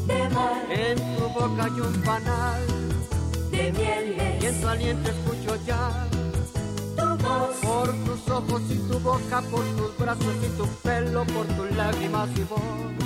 de 0.07 0.29
mar. 0.31 0.67
En 0.71 0.97
tu 1.17 1.29
boca 1.29 1.65
hay 1.65 1.81
un 1.81 2.03
panal 2.03 2.67
de 3.51 3.73
miel 3.73 4.39
y 4.41 4.47
en 4.47 4.61
tu 4.61 4.69
aliento 4.69 5.11
escucho 5.11 5.57
ya 5.67 6.07
tu 6.97 7.07
voz 7.25 7.57
por 7.63 7.89
tus 8.05 8.31
ojos 8.31 8.63
y 8.71 8.77
tu 8.89 8.99
boca, 9.01 9.43
por 9.51 9.65
tus 9.77 9.99
brazos 9.99 10.37
y 10.43 10.57
tu 10.57 10.67
pelo, 10.83 11.25
por 11.25 11.47
tus 11.47 11.77
lágrimas 11.77 12.29
y 12.37 12.43
voz. 12.45 13.06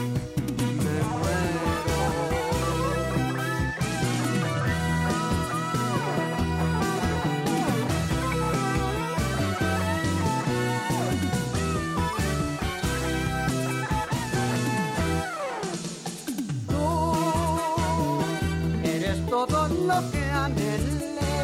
Lo 19.91 20.11
que 20.11 20.25
anhelé. 20.45 21.35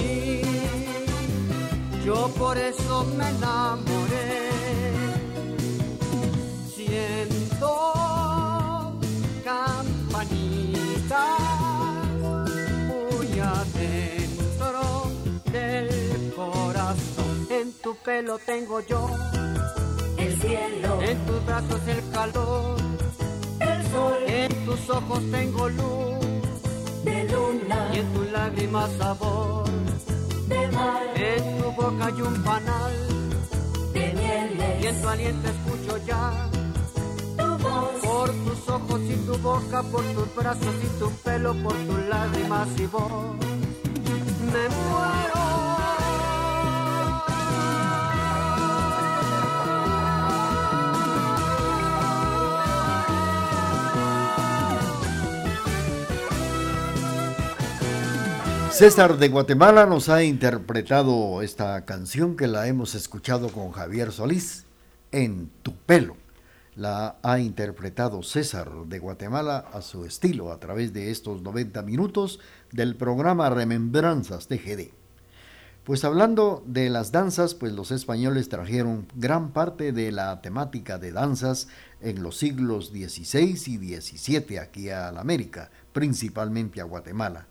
Y 0.00 0.42
yo 2.04 2.18
por 2.38 2.56
eso 2.58 2.94
me 3.16 3.28
enamoré. 3.28 4.40
Siento 6.74 7.70
campanitas 9.44 10.22
muy 12.90 13.28
adentro 13.56 14.82
del 15.56 16.32
corazón. 16.34 17.34
En 17.50 17.66
tu 17.82 17.94
pelo 17.96 18.38
tengo 18.38 18.80
yo, 18.80 19.02
el 20.16 20.32
cielo, 20.40 21.02
en 21.02 21.18
tus 21.26 21.44
brazos 21.46 21.80
el 21.86 22.02
calor, 22.10 22.76
el 23.60 23.80
sol, 23.92 24.18
en 24.26 24.50
tus 24.66 24.90
ojos 24.90 25.20
tengo 25.30 25.68
luz 25.68 26.11
de 27.04 27.24
luna, 27.32 27.90
y 27.94 27.98
en 27.98 28.12
tus 28.14 28.30
lágrimas 28.32 28.90
sabor. 28.98 29.64
de 30.48 30.68
mar, 30.68 31.02
En 31.14 31.58
tu 31.58 31.70
boca 31.72 32.06
hay 32.06 32.22
un 32.22 32.42
panal 32.42 32.92
de 33.92 34.08
y 34.08 34.14
mieles, 34.14 34.84
en 34.86 35.02
tu 35.02 35.08
aliento 35.08 35.48
escucho 35.48 35.98
ya. 36.06 36.48
tu 37.38 37.58
voz, 37.58 37.90
Por 38.02 38.30
tus 38.44 38.68
ojos 38.68 39.00
y 39.02 39.16
tu 39.26 39.38
boca, 39.38 39.82
por 39.84 40.04
tus 40.14 40.34
brazos 40.34 40.74
y 40.82 40.98
tu 40.98 41.10
pelo, 41.24 41.54
por 41.62 41.74
tus 41.74 41.98
lágrimas 42.08 42.68
y 42.78 42.86
voz. 42.86 43.36
Me 44.52 44.64
muero. 44.76 45.41
César 58.82 59.16
de 59.16 59.28
Guatemala 59.28 59.86
nos 59.86 60.08
ha 60.08 60.24
interpretado 60.24 61.40
esta 61.42 61.84
canción 61.84 62.36
que 62.36 62.48
la 62.48 62.66
hemos 62.66 62.96
escuchado 62.96 63.48
con 63.50 63.70
Javier 63.70 64.10
Solís, 64.10 64.64
En 65.12 65.52
tu 65.62 65.76
pelo. 65.76 66.16
La 66.74 67.14
ha 67.22 67.38
interpretado 67.38 68.24
César 68.24 68.68
de 68.86 68.98
Guatemala 68.98 69.66
a 69.72 69.82
su 69.82 70.04
estilo 70.04 70.50
a 70.50 70.58
través 70.58 70.92
de 70.92 71.12
estos 71.12 71.42
90 71.42 71.80
minutos 71.82 72.40
del 72.72 72.96
programa 72.96 73.50
Remembranzas 73.50 74.48
TGD. 74.48 74.90
Pues 75.84 76.02
hablando 76.04 76.64
de 76.66 76.90
las 76.90 77.12
danzas, 77.12 77.54
pues 77.54 77.72
los 77.72 77.92
españoles 77.92 78.48
trajeron 78.48 79.06
gran 79.14 79.52
parte 79.52 79.92
de 79.92 80.10
la 80.10 80.42
temática 80.42 80.98
de 80.98 81.12
danzas 81.12 81.68
en 82.00 82.20
los 82.20 82.36
siglos 82.36 82.88
XVI 82.88 83.52
y 83.64 84.00
XVII 84.00 84.58
aquí 84.58 84.90
a 84.90 85.12
la 85.12 85.20
América, 85.20 85.70
principalmente 85.92 86.80
a 86.80 86.84
Guatemala. 86.84 87.46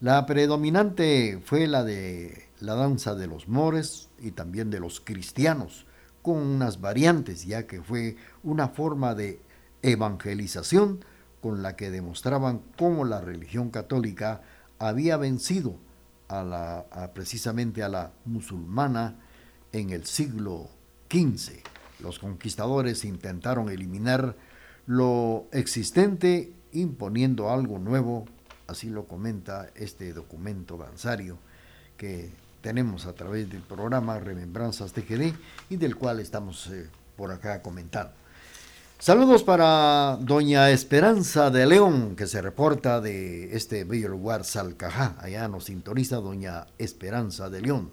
La 0.00 0.26
predominante 0.26 1.40
fue 1.44 1.66
la 1.66 1.82
de 1.82 2.46
la 2.60 2.76
danza 2.76 3.16
de 3.16 3.26
los 3.26 3.48
mores 3.48 4.10
y 4.20 4.30
también 4.30 4.70
de 4.70 4.78
los 4.78 5.00
cristianos, 5.00 5.86
con 6.22 6.36
unas 6.36 6.80
variantes, 6.80 7.44
ya 7.46 7.66
que 7.66 7.82
fue 7.82 8.16
una 8.44 8.68
forma 8.68 9.16
de 9.16 9.40
evangelización 9.82 11.04
con 11.40 11.62
la 11.62 11.74
que 11.74 11.90
demostraban 11.90 12.62
cómo 12.78 13.04
la 13.04 13.20
religión 13.20 13.70
católica 13.70 14.42
había 14.78 15.16
vencido 15.16 15.76
a 16.28 16.44
la, 16.44 17.10
precisamente 17.12 17.82
a 17.82 17.88
la 17.88 18.12
musulmana 18.24 19.16
en 19.72 19.90
el 19.90 20.06
siglo 20.06 20.68
XV. 21.10 21.62
Los 21.98 22.20
conquistadores 22.20 23.04
intentaron 23.04 23.68
eliminar 23.68 24.36
lo 24.86 25.46
existente 25.50 26.52
imponiendo 26.72 27.50
algo 27.50 27.80
nuevo 27.80 28.26
así 28.68 28.90
lo 28.90 29.06
comenta 29.06 29.70
este 29.74 30.12
documento 30.12 30.76
danzario 30.76 31.38
que 31.96 32.30
tenemos 32.60 33.06
a 33.06 33.14
través 33.14 33.50
del 33.50 33.62
programa 33.62 34.20
Remembranzas 34.20 34.92
TGD 34.92 35.34
y 35.70 35.76
del 35.76 35.96
cual 35.96 36.20
estamos 36.20 36.68
eh, 36.68 36.88
por 37.16 37.32
acá 37.32 37.62
comentando. 37.62 38.12
Saludos 38.98 39.42
para 39.42 40.18
doña 40.20 40.70
Esperanza 40.70 41.50
de 41.50 41.66
León, 41.66 42.14
que 42.14 42.26
se 42.26 42.42
reporta 42.42 43.00
de 43.00 43.56
este 43.56 43.84
bello 43.84 44.08
lugar, 44.08 44.44
Salcajá. 44.44 45.16
Allá 45.20 45.48
nos 45.48 45.64
sintoniza 45.64 46.16
doña 46.16 46.66
Esperanza 46.78 47.48
de 47.48 47.62
León. 47.62 47.90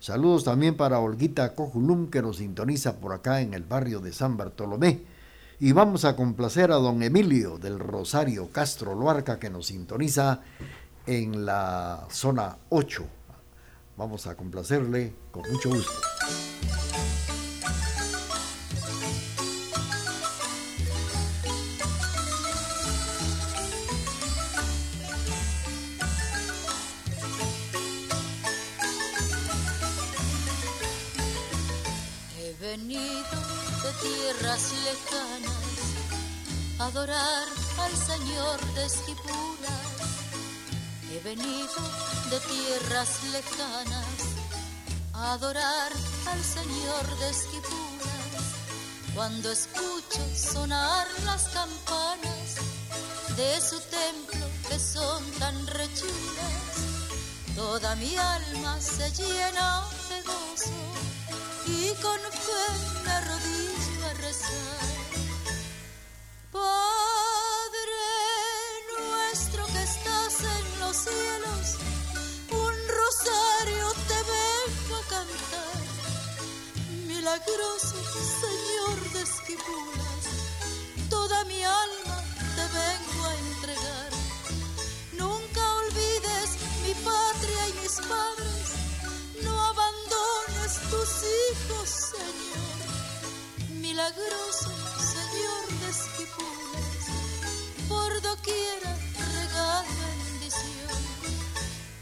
Saludos 0.00 0.44
también 0.44 0.76
para 0.76 0.98
Olguita 0.98 1.54
Cojulum, 1.54 2.10
que 2.10 2.22
nos 2.22 2.38
sintoniza 2.38 2.96
por 2.96 3.12
acá 3.12 3.42
en 3.42 3.52
el 3.52 3.64
barrio 3.64 4.00
de 4.00 4.12
San 4.12 4.38
Bartolomé. 4.38 5.02
Y 5.62 5.72
vamos 5.72 6.06
a 6.06 6.16
complacer 6.16 6.72
a 6.72 6.76
don 6.76 7.02
Emilio 7.02 7.58
del 7.58 7.78
Rosario 7.78 8.48
Castro 8.50 8.94
Luarca 8.94 9.38
que 9.38 9.50
nos 9.50 9.66
sintoniza 9.66 10.40
en 11.06 11.44
la 11.44 12.06
zona 12.10 12.56
8. 12.70 13.04
Vamos 13.98 14.26
a 14.26 14.34
complacerle 14.34 15.12
con 15.30 15.42
mucho 15.52 15.68
gusto. 15.68 15.92
Tierras 34.30 34.72
lejanas 34.84 35.56
adorar 36.78 37.48
al 37.78 37.96
Señor 37.96 38.74
de 38.74 38.84
Esquipulas. 38.86 39.86
He 41.10 41.18
venido 41.20 41.82
de 42.30 42.38
tierras 42.40 43.24
lejanas 43.32 44.20
a 45.14 45.32
adorar 45.32 45.92
al 46.26 46.44
Señor 46.44 47.18
de 47.18 47.30
Esquipulas. 47.30 48.44
Cuando 49.14 49.50
escucho 49.50 50.20
sonar 50.36 51.06
las 51.24 51.48
campanas 51.48 52.56
de 53.36 53.60
su 53.60 53.80
templo 53.80 54.46
que 54.68 54.78
son 54.78 55.24
tan 55.40 55.66
rechulas, 55.66 56.70
toda 57.56 57.96
mi 57.96 58.16
alma 58.16 58.80
se 58.80 59.10
llena 59.10 59.82
de 60.08 60.22
gozo 60.22 60.80
y 61.66 61.88
con 62.00 62.20
fe 62.20 63.04
me 63.04 63.10
arrodillo 63.10 63.79
Señor 77.80 79.12
de 79.12 79.22
Esquipulas, 79.22 80.24
toda 81.08 81.44
mi 81.44 81.62
alma 81.62 82.24
te 82.56 82.64
vengo 82.78 83.24
a 83.26 83.34
entregar. 83.36 84.10
Nunca 85.12 85.74
olvides 85.76 86.48
mi 86.84 86.94
patria 86.94 87.68
y 87.68 87.72
mis 87.82 87.96
padres, 88.06 88.66
no 89.42 89.60
abandones 89.60 90.72
tus 90.90 91.10
hijos, 91.22 91.88
Señor. 91.88 92.69
Milagroso 93.90 94.70
Señor 95.14 95.62
de 95.80 95.88
Esquipulas, 95.90 97.04
por 97.88 98.22
doquiera 98.22 98.96
regala 99.18 99.84
bendición. 100.22 101.00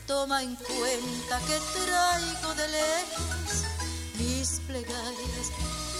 Toma 0.06 0.42
en 0.42 0.54
cuenta 0.56 1.40
que 1.46 1.58
traigo 1.78 2.54
de 2.56 2.68
lejos 2.68 3.64
mis 4.18 4.60
plegarias 4.66 5.46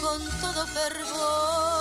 con 0.02 0.20
todo 0.42 0.66
fervor. 0.66 1.78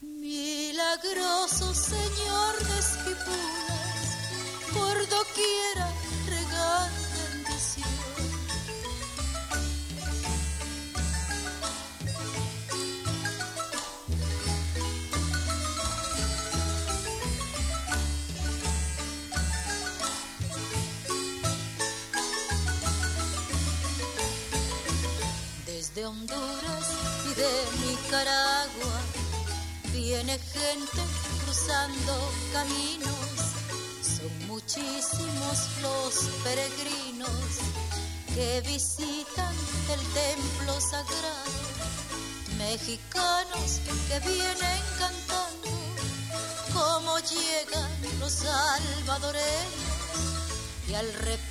Milagroso 0.00 1.74
Señor 1.74 2.54
de 2.66 2.78
Esquipulas, 2.78 4.08
por 4.72 4.96
doquiera 5.10 5.92
regala 6.30 7.05
Desde 25.96 26.08
Honduras 26.08 26.88
y 27.24 27.34
de 27.36 27.48
Nicaragua 27.86 29.00
viene 29.94 30.38
gente 30.38 31.02
cruzando 31.42 32.32
caminos. 32.52 33.54
Son 34.02 34.46
muchísimos 34.46 35.56
los 35.80 36.28
peregrinos 36.44 37.30
que 38.34 38.60
visitan 38.60 39.54
el 39.90 40.00
templo 40.12 40.78
sagrado. 40.82 41.56
mexicanos 42.58 43.80
que 44.08 44.20
vienen 44.20 44.82
cantando, 44.98 45.70
como 46.74 47.18
llegan 47.20 47.90
los 48.20 48.32
salvadoreños 48.32 49.96
y 50.88 50.94
al 50.94 51.10
repique 51.14 51.45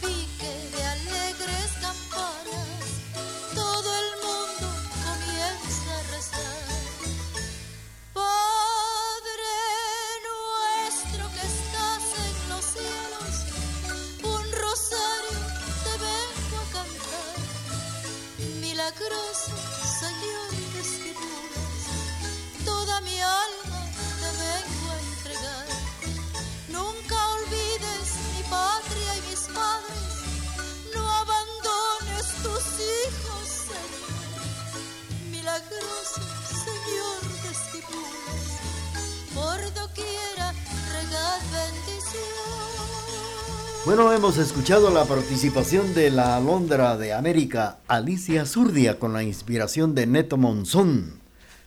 Bueno, 43.85 44.11
hemos 44.11 44.39
escuchado 44.39 44.89
la 44.89 45.05
participación 45.05 45.93
de 45.93 46.09
la 46.09 46.37
alondra 46.37 46.97
de 46.97 47.13
América, 47.13 47.77
Alicia 47.87 48.47
Zurdia, 48.47 48.97
con 48.97 49.13
la 49.13 49.21
inspiración 49.21 49.93
de 49.93 50.07
Neto 50.07 50.37
Monzón, 50.37 51.19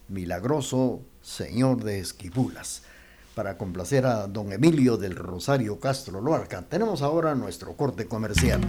milagroso 0.09 1.03
señor 1.23 1.85
de 1.85 2.01
Esquipulas. 2.01 2.83
Para 3.37 3.57
complacer 3.57 4.05
a 4.05 4.27
don 4.27 4.53
Emilio 4.53 4.97
del 4.97 5.15
Rosario 5.15 5.79
Castro 5.79 6.21
Loarca, 6.21 6.63
tenemos 6.63 7.03
ahora 7.03 7.37
nuestro 7.37 7.75
corte 7.77 8.07
comercial. 8.07 8.63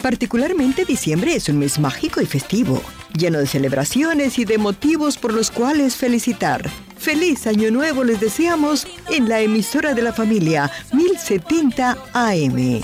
Particularmente 0.00 0.84
diciembre 0.84 1.34
es 1.34 1.48
un 1.48 1.58
mes 1.58 1.80
mágico 1.80 2.20
y 2.20 2.26
festivo, 2.26 2.80
lleno 3.18 3.40
de 3.40 3.48
celebraciones 3.48 4.38
y 4.38 4.44
de 4.44 4.58
motivos 4.58 5.18
por 5.18 5.34
los 5.34 5.50
cuales 5.50 5.96
felicitar. 5.96 6.70
Feliz 7.06 7.46
Año 7.46 7.70
Nuevo 7.70 8.02
les 8.02 8.18
deseamos 8.18 8.84
en 9.08 9.28
la 9.28 9.40
emisora 9.40 9.94
de 9.94 10.02
la 10.02 10.12
familia 10.12 10.68
1070 10.92 11.96
AM. 12.12 12.80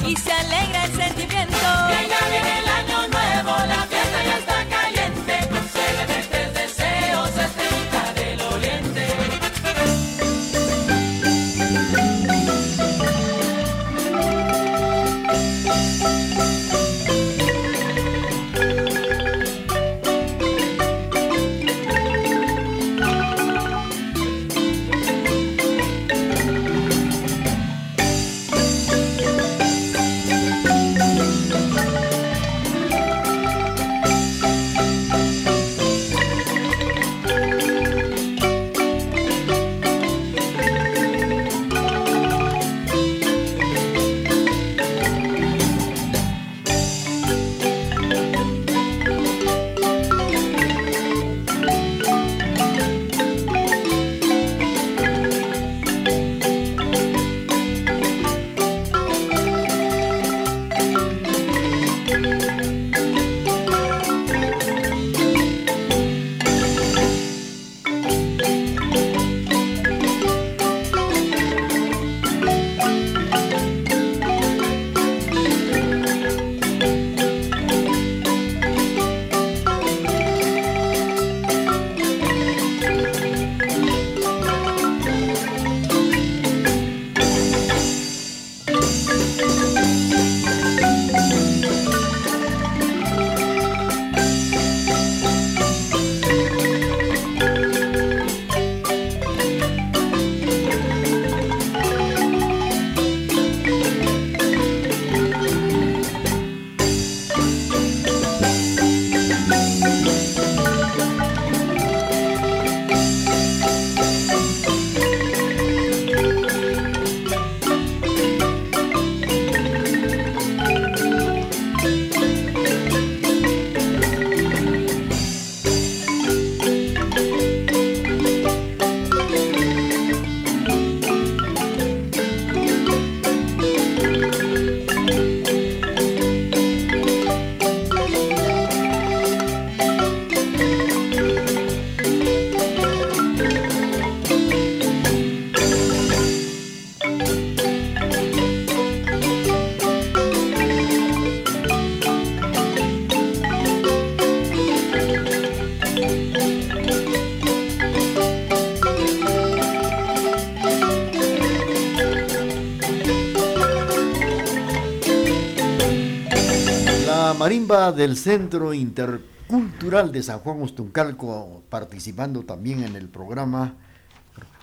Del 167.73 168.18
Centro 168.18 168.75
Intercultural 168.75 170.12
de 170.12 170.23
San 170.23 170.41
Juan 170.41 170.61
Ostuncalco 170.61 171.62
participando 171.70 172.43
también 172.43 172.85
en 172.85 172.97
el 172.97 173.09
programa 173.09 173.77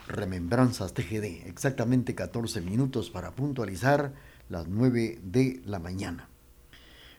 Remembranzas 0.08 0.94
TGD, 0.94 1.48
exactamente 1.48 2.14
14 2.14 2.62
minutos 2.62 3.10
para 3.10 3.32
puntualizar 3.32 4.14
las 4.48 4.68
9 4.68 5.22
de 5.24 5.60
la 5.66 5.80
mañana. 5.80 6.30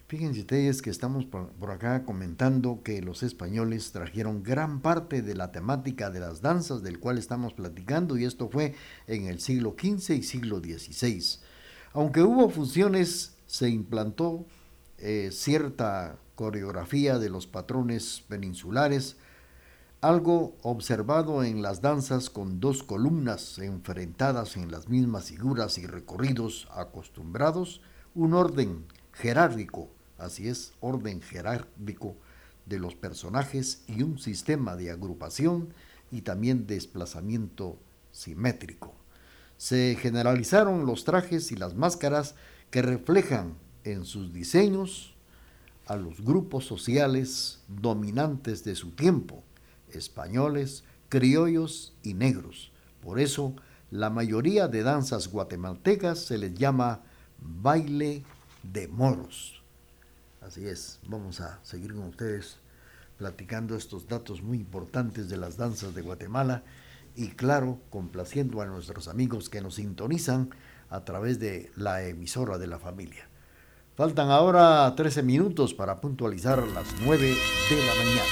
Fíjense 0.06 0.42
ustedes 0.42 0.80
que 0.80 0.90
estamos 0.90 1.24
por 1.24 1.70
acá 1.72 2.04
comentando 2.04 2.82
que 2.84 3.02
los 3.02 3.24
españoles 3.24 3.90
trajeron 3.90 4.44
gran 4.44 4.82
parte 4.82 5.22
de 5.22 5.34
la 5.34 5.50
temática 5.50 6.08
de 6.10 6.20
las 6.20 6.40
danzas 6.40 6.84
del 6.84 7.00
cual 7.00 7.18
estamos 7.18 7.52
platicando 7.52 8.16
y 8.16 8.26
esto 8.26 8.48
fue 8.48 8.76
en 9.08 9.26
el 9.26 9.40
siglo 9.40 9.74
XV 9.76 10.14
y 10.14 10.22
siglo 10.22 10.60
XVI. 10.60 11.40
Aunque 11.94 12.22
hubo 12.22 12.48
fusiones, 12.48 13.34
se 13.46 13.68
implantó 13.68 14.46
eh, 15.00 15.30
cierta 15.32 16.18
coreografía 16.34 17.18
de 17.18 17.30
los 17.30 17.46
patrones 17.46 18.24
peninsulares, 18.28 19.16
algo 20.00 20.56
observado 20.62 21.44
en 21.44 21.60
las 21.60 21.82
danzas 21.82 22.30
con 22.30 22.60
dos 22.60 22.82
columnas 22.82 23.58
enfrentadas 23.58 24.56
en 24.56 24.70
las 24.70 24.88
mismas 24.88 25.26
figuras 25.26 25.76
y 25.76 25.86
recorridos 25.86 26.68
acostumbrados, 26.74 27.82
un 28.14 28.32
orden 28.32 28.86
jerárquico, 29.12 29.90
así 30.18 30.48
es, 30.48 30.72
orden 30.80 31.20
jerárquico 31.20 32.16
de 32.64 32.78
los 32.78 32.94
personajes 32.94 33.82
y 33.86 34.02
un 34.02 34.18
sistema 34.18 34.76
de 34.76 34.90
agrupación 34.90 35.74
y 36.10 36.22
también 36.22 36.66
desplazamiento 36.66 37.78
simétrico. 38.12 38.94
Se 39.56 39.96
generalizaron 40.00 40.86
los 40.86 41.04
trajes 41.04 41.52
y 41.52 41.56
las 41.56 41.74
máscaras 41.74 42.34
que 42.70 42.80
reflejan 42.80 43.54
en 43.84 44.04
sus 44.04 44.32
diseños 44.32 45.14
a 45.86 45.96
los 45.96 46.20
grupos 46.20 46.66
sociales 46.66 47.60
dominantes 47.68 48.62
de 48.64 48.76
su 48.76 48.90
tiempo, 48.90 49.42
españoles, 49.92 50.84
criollos 51.08 51.94
y 52.02 52.14
negros. 52.14 52.70
Por 53.02 53.18
eso, 53.18 53.54
la 53.90 54.10
mayoría 54.10 54.68
de 54.68 54.82
danzas 54.82 55.28
guatemaltecas 55.28 56.20
se 56.20 56.38
les 56.38 56.54
llama 56.54 57.02
baile 57.40 58.24
de 58.62 58.86
moros. 58.86 59.62
Así 60.40 60.66
es, 60.66 61.00
vamos 61.08 61.40
a 61.40 61.58
seguir 61.64 61.94
con 61.94 62.04
ustedes 62.04 62.58
platicando 63.18 63.76
estos 63.76 64.06
datos 64.06 64.42
muy 64.42 64.58
importantes 64.58 65.28
de 65.28 65.36
las 65.36 65.56
danzas 65.56 65.94
de 65.94 66.02
Guatemala 66.02 66.62
y 67.16 67.28
claro, 67.30 67.80
complaciendo 67.90 68.62
a 68.62 68.66
nuestros 68.66 69.08
amigos 69.08 69.50
que 69.50 69.60
nos 69.60 69.74
sintonizan 69.74 70.50
a 70.88 71.04
través 71.04 71.38
de 71.38 71.70
la 71.76 72.02
emisora 72.04 72.58
de 72.58 72.66
la 72.66 72.78
familia. 72.78 73.29
Faltan 74.00 74.30
ahora 74.30 74.94
13 74.96 75.22
minutos 75.22 75.74
para 75.74 76.00
puntualizar 76.00 76.66
las 76.68 76.86
9 77.02 77.36
de 77.68 77.76
la 77.86 77.94
mañana. 77.96 78.24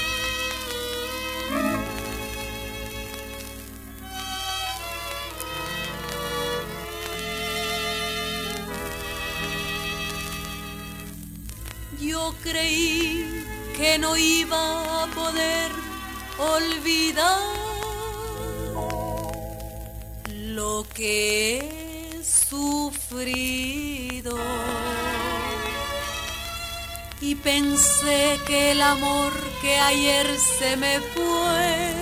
Yo 12.01 12.33
creí 12.41 13.45
que 13.77 13.99
no 13.99 14.17
iba 14.17 15.03
a 15.03 15.07
poder 15.13 15.71
olvidar 16.39 17.43
lo 20.33 20.83
que 20.95 21.59
he 21.59 22.23
sufrido. 22.23 23.59
Y 27.29 27.35
pensé 27.35 28.39
que 28.47 28.71
el 28.71 28.81
amor 28.81 29.31
que 29.61 29.77
ayer 29.77 30.25
se 30.39 30.75
me 30.77 30.99
fue 30.99 31.93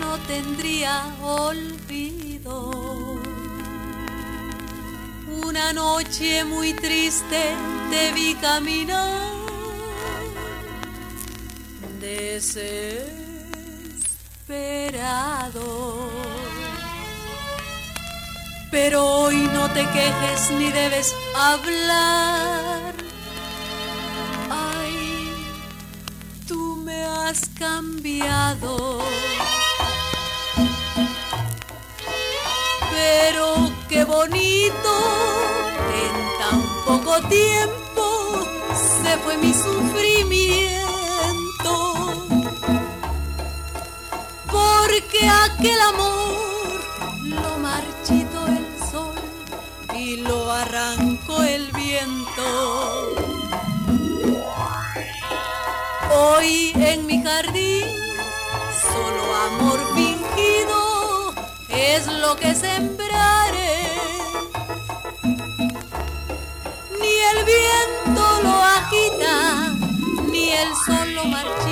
no 0.00 0.16
tendría 0.20 1.14
olvido. 1.22 2.70
Una 5.46 5.74
noche 5.74 6.42
muy 6.46 6.72
triste 6.72 7.54
te 7.90 8.12
vi 8.12 8.34
caminar 8.36 9.34
desesperado. 12.00 12.88
Pero 18.70 19.04
hoy 19.04 19.36
no 19.52 19.70
te 19.70 19.84
quejes 19.84 20.50
ni 20.58 20.70
debes 20.70 21.14
hablar. 21.36 22.73
Has 27.34 27.48
cambiado. 27.58 29.00
Pero 32.92 33.72
qué 33.88 34.04
bonito 34.04 34.92
en 36.02 36.14
tan 36.38 36.60
poco 36.86 37.20
tiempo 37.28 38.04
se 39.02 39.18
fue 39.18 39.36
mi 39.38 39.52
sufrimiento. 39.52 40.84
Porque 44.50 45.28
aquel 45.28 45.80
amor 45.92 46.84
lo 47.24 47.58
marchito 47.58 48.46
el 48.46 48.66
sol 48.90 49.16
y 49.96 50.16
lo 50.18 50.52
arrancó 50.52 51.42
el 51.42 51.72
viento. 51.72 52.93
Jardín 57.24 57.86
solo 58.92 59.34
amor 59.48 59.80
fingido 59.94 61.34
es 61.70 62.06
lo 62.06 62.36
que 62.36 62.54
sembraré. 62.54 63.76
Ni 67.00 67.14
el 67.32 67.38
viento 67.52 68.24
lo 68.42 68.54
agita, 68.78 69.74
ni 70.30 70.50
el 70.50 70.68
sol 70.86 71.14
lo 71.14 71.24
marchita 71.24 71.63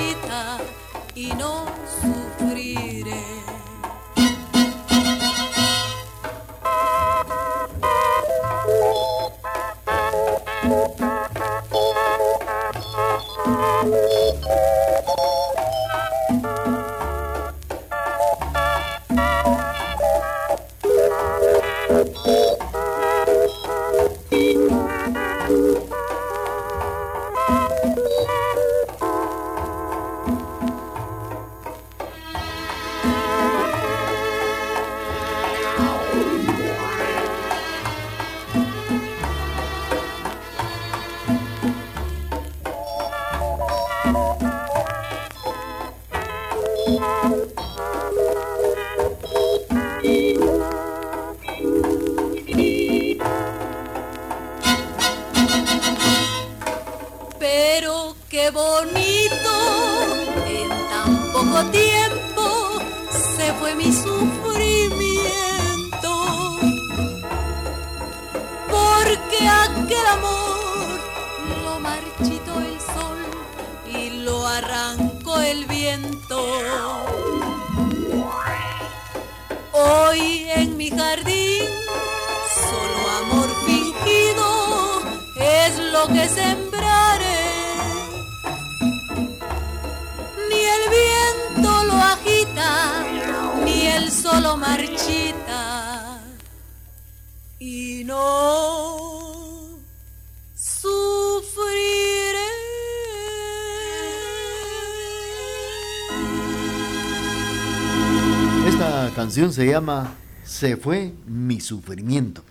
se 109.53 109.67
llama 109.67 110.15
Se 110.43 110.77
fue 110.77 111.13
mi 111.27 111.59
sufrimiento, 111.59 112.41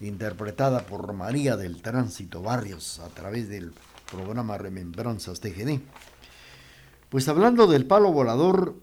interpretada 0.00 0.86
por 0.86 1.12
María 1.12 1.58
del 1.58 1.82
Tránsito 1.82 2.40
Barrios 2.40 2.98
a 3.00 3.10
través 3.10 3.50
del 3.50 3.74
programa 4.10 4.56
Remembranzas 4.56 5.40
TGD. 5.40 5.80
Pues 7.10 7.28
hablando 7.28 7.66
del 7.66 7.84
palo 7.84 8.10
volador, 8.10 8.74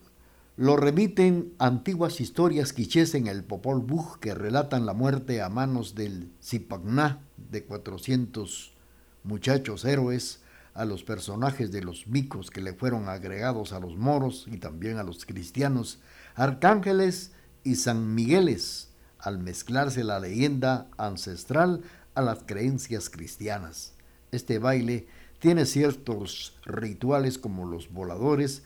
lo 0.56 0.78
remiten 0.78 1.52
antiguas 1.58 2.22
historias 2.22 2.74
quichés 2.74 3.16
en 3.16 3.26
el 3.26 3.44
Popol 3.44 3.80
Vuh 3.80 4.20
que 4.22 4.36
relatan 4.36 4.86
la 4.86 4.94
muerte 4.94 5.42
a 5.42 5.50
manos 5.50 5.96
del 5.96 6.32
Zipagná 6.40 7.22
de 7.38 7.64
400 7.64 8.76
muchachos 9.24 9.84
héroes 9.84 10.42
a 10.76 10.86
los 10.86 11.04
personajes 11.04 11.72
de 11.72 11.82
los 11.82 12.06
micos 12.06 12.52
que 12.52 12.62
le 12.62 12.74
fueron 12.74 13.10
agregados 13.10 13.74
a 13.74 13.80
los 13.80 13.98
moros 13.98 14.46
y 14.46 14.58
también 14.58 15.00
a 15.00 15.04
los 15.04 15.26
cristianos, 15.26 15.98
arcángeles 16.36 17.32
y 17.68 17.76
san 17.76 18.16
migueles, 18.16 18.88
al 19.20 19.40
mezclarse 19.40 20.06
la 20.06 20.22
leyenda 20.22 20.88
ancestral 20.98 21.82
a 22.16 22.22
las 22.22 22.44
creencias 22.46 23.10
cristianas. 23.10 23.94
Este 24.32 24.58
baile 24.58 25.08
tiene 25.40 25.66
ciertos 25.66 26.58
rituales 26.66 27.38
como 27.38 27.66
los 27.66 27.92
voladores, 27.92 28.64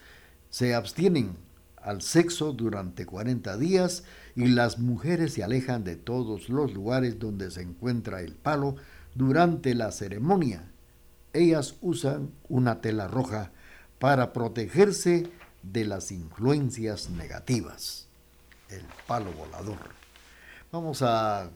se 0.51 0.75
abstienen 0.75 1.35
al 1.77 2.03
sexo 2.03 2.53
durante 2.53 3.07
40 3.07 3.57
días 3.57 4.03
y 4.35 4.45
las 4.45 4.77
mujeres 4.77 5.33
se 5.33 5.43
alejan 5.43 5.83
de 5.83 5.95
todos 5.95 6.47
los 6.49 6.71
lugares 6.73 7.17
donde 7.17 7.49
se 7.49 7.63
encuentra 7.63 8.21
el 8.21 8.35
palo 8.35 8.75
durante 9.15 9.73
la 9.73 9.91
ceremonia. 9.91 10.71
Ellas 11.33 11.75
usan 11.81 12.29
una 12.49 12.81
tela 12.81 13.07
roja 13.07 13.51
para 13.97 14.31
protegerse 14.31 15.27
de 15.63 15.85
las 15.85 16.11
influencias 16.11 17.09
negativas. 17.09 18.10
El 18.71 18.85
palo 19.05 19.31
volador. 19.33 19.77
Vamos 20.71 21.01
a 21.01 21.49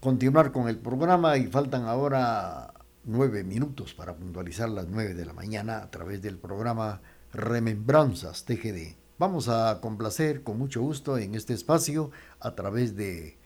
continuar 0.00 0.52
con 0.52 0.68
el 0.68 0.78
programa 0.78 1.38
y 1.38 1.46
faltan 1.46 1.86
ahora 1.86 2.74
nueve 3.04 3.42
minutos 3.42 3.94
para 3.94 4.14
puntualizar 4.14 4.68
las 4.68 4.86
nueve 4.86 5.14
de 5.14 5.24
la 5.24 5.32
mañana 5.32 5.78
a 5.78 5.90
través 5.90 6.20
del 6.20 6.36
programa 6.38 7.00
Remembranzas 7.32 8.44
TGD. 8.44 8.96
Vamos 9.18 9.48
a 9.48 9.80
complacer 9.80 10.42
con 10.42 10.58
mucho 10.58 10.82
gusto 10.82 11.16
en 11.16 11.34
este 11.34 11.54
espacio 11.54 12.10
a 12.40 12.54
través 12.54 12.96
de 12.96 13.38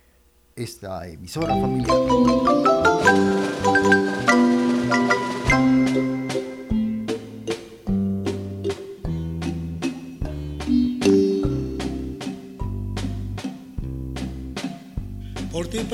esta 0.56 1.06
emisora 1.06 1.54
familiar. 1.54 1.96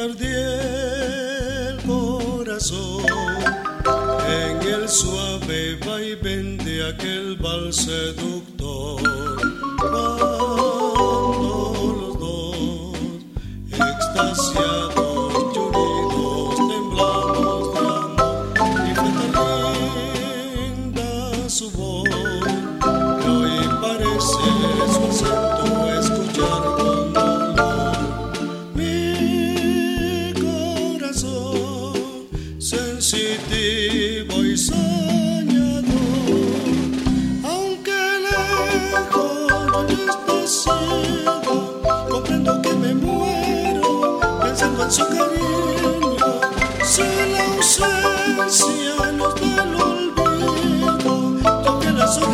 Perdí 0.04 0.26
el 0.26 1.80
corazón 1.86 3.06
en 4.28 4.60
el 4.68 4.86
suave 4.86 5.76
vaivén 5.76 6.58
de 6.58 6.86
aquel 6.90 7.36
vals 7.36 7.76
seductor. 7.76 8.53
Sensitivo 33.04 34.42
y 34.42 34.56
soñador, 34.56 35.84
aunque 37.44 37.92
lejos 38.24 39.86
de 39.88 39.94
este 39.94 40.48
cielo, 40.48 41.82
comprendo 42.08 42.62
que 42.62 42.72
me 42.72 42.94
muero 42.94 44.18
pensando 44.40 44.84
en 44.84 44.90
su 44.90 45.06
cariño. 45.06 46.40
Si 46.82 47.02
la 47.02 47.44
ausencia 47.56 49.12
nos 49.12 49.34
da 49.38 49.64
el 49.64 49.74
olvido, 49.74 51.12
toque 51.62 51.90
la 51.92 52.06
su 52.08 52.24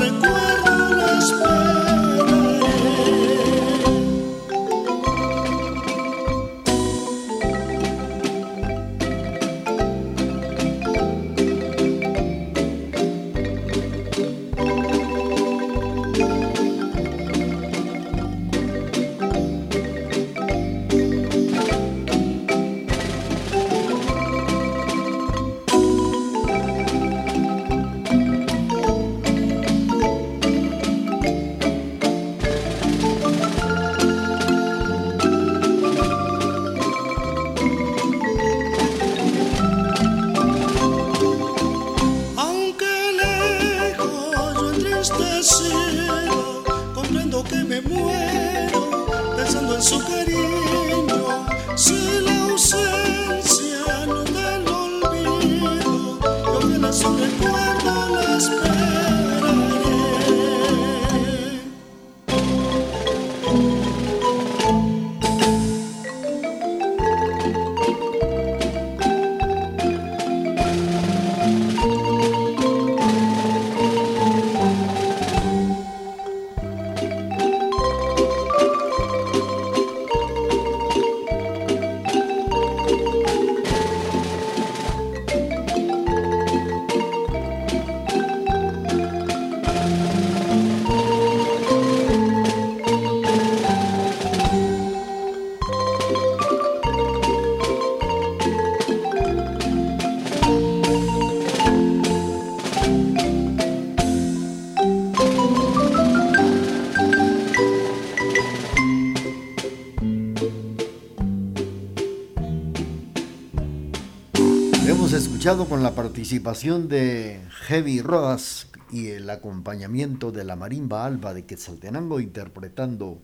con 115.59 115.83
la 115.83 115.97
participación 115.97 116.89
de 116.89 117.41
Heavy 117.67 118.03
Rodas 118.03 118.69
y 118.93 119.09
el 119.09 119.29
acompañamiento 119.29 120.31
de 120.31 120.45
la 120.45 120.55
marimba 120.55 121.05
alba 121.05 121.35
de 121.35 121.45
Quetzaltenango 121.45 122.21
interpretando 122.21 123.19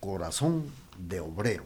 Corazón 0.00 0.64
de 0.98 1.20
Obrero. 1.20 1.64